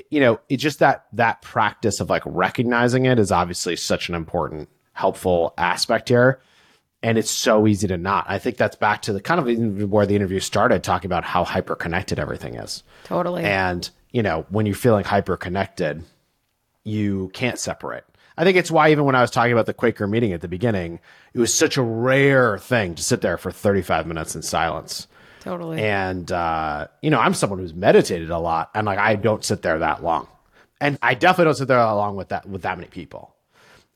[0.10, 4.16] You know it's just that that practice of like recognizing it is obviously such an
[4.16, 6.42] important helpful aspect here
[7.02, 8.26] and it's so easy to not.
[8.28, 11.46] I think that's back to the kind of where the interview started talking about how
[11.46, 12.84] hyper connected everything is.
[13.06, 13.44] Totally.
[13.44, 16.04] and you know when you're feeling hyper connected
[16.84, 18.04] you can't separate
[18.40, 20.48] i think it's why even when i was talking about the quaker meeting at the
[20.48, 21.00] beginning
[21.36, 25.08] it was such a rare thing to sit there for 35 minutes in silence
[25.42, 25.82] totally.
[25.82, 29.62] and uh, you know, I'm someone who's meditated a lot, and like I don't sit
[29.62, 30.28] there that long,
[30.80, 33.36] and I definitely don't sit there that long with that with that many people.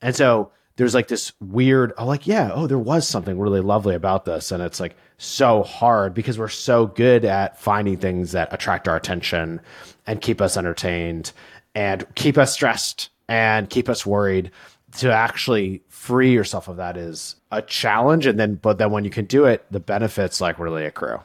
[0.01, 3.95] And so there's like this weird, oh, like yeah, oh, there was something really lovely
[3.95, 8.53] about this, and it's like so hard because we're so good at finding things that
[8.53, 9.61] attract our attention
[10.07, 11.31] and keep us entertained
[11.75, 14.51] and keep us stressed and keep us worried.
[14.99, 19.09] To actually free yourself of that is a challenge, and then but then when you
[19.09, 21.19] can do it, the benefits like really accrue.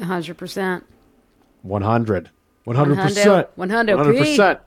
[0.00, 0.82] 100%.
[1.62, 2.30] 100.
[2.66, 3.48] 100%.
[3.54, 3.96] 100.
[3.96, 4.60] 100%.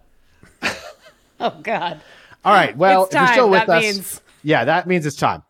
[1.40, 2.00] Oh god.
[2.46, 2.76] All right.
[2.78, 5.44] Well, if you're still with That us, means- yeah, that means it's time.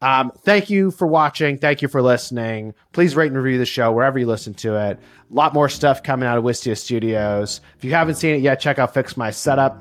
[0.00, 1.58] Um, thank you for watching.
[1.58, 2.74] Thank you for listening.
[2.92, 4.98] Please rate and review the show wherever you listen to it.
[4.98, 7.60] A lot more stuff coming out of Wistia Studios.
[7.78, 9.78] If you haven't seen it yet, check out Fix My Setup.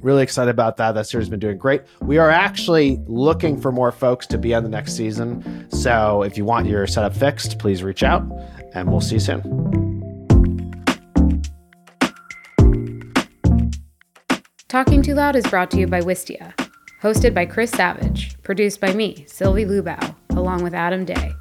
[0.00, 0.92] Really excited about that.
[0.92, 1.82] That series has been doing great.
[2.02, 5.66] We are actually looking for more folks to be on the next season.
[5.70, 8.22] So if you want your setup fixed, please reach out
[8.74, 9.42] and we'll see you soon.
[14.68, 16.52] Talking Too Loud is brought to you by Wistia.
[17.00, 18.36] Hosted by Chris Savage.
[18.42, 21.32] Produced by me, Sylvie Lubau, along with Adam Day.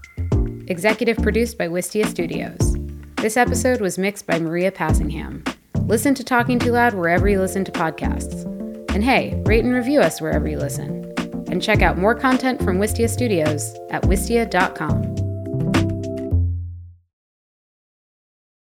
[0.67, 2.77] Executive produced by Wistia Studios.
[3.17, 5.43] This episode was mixed by Maria Passingham.
[5.87, 8.45] Listen to Talking Too Loud wherever you listen to podcasts.
[8.93, 11.11] And hey, rate and review us wherever you listen.
[11.51, 15.22] And check out more content from Wistia Studios at wistia.com.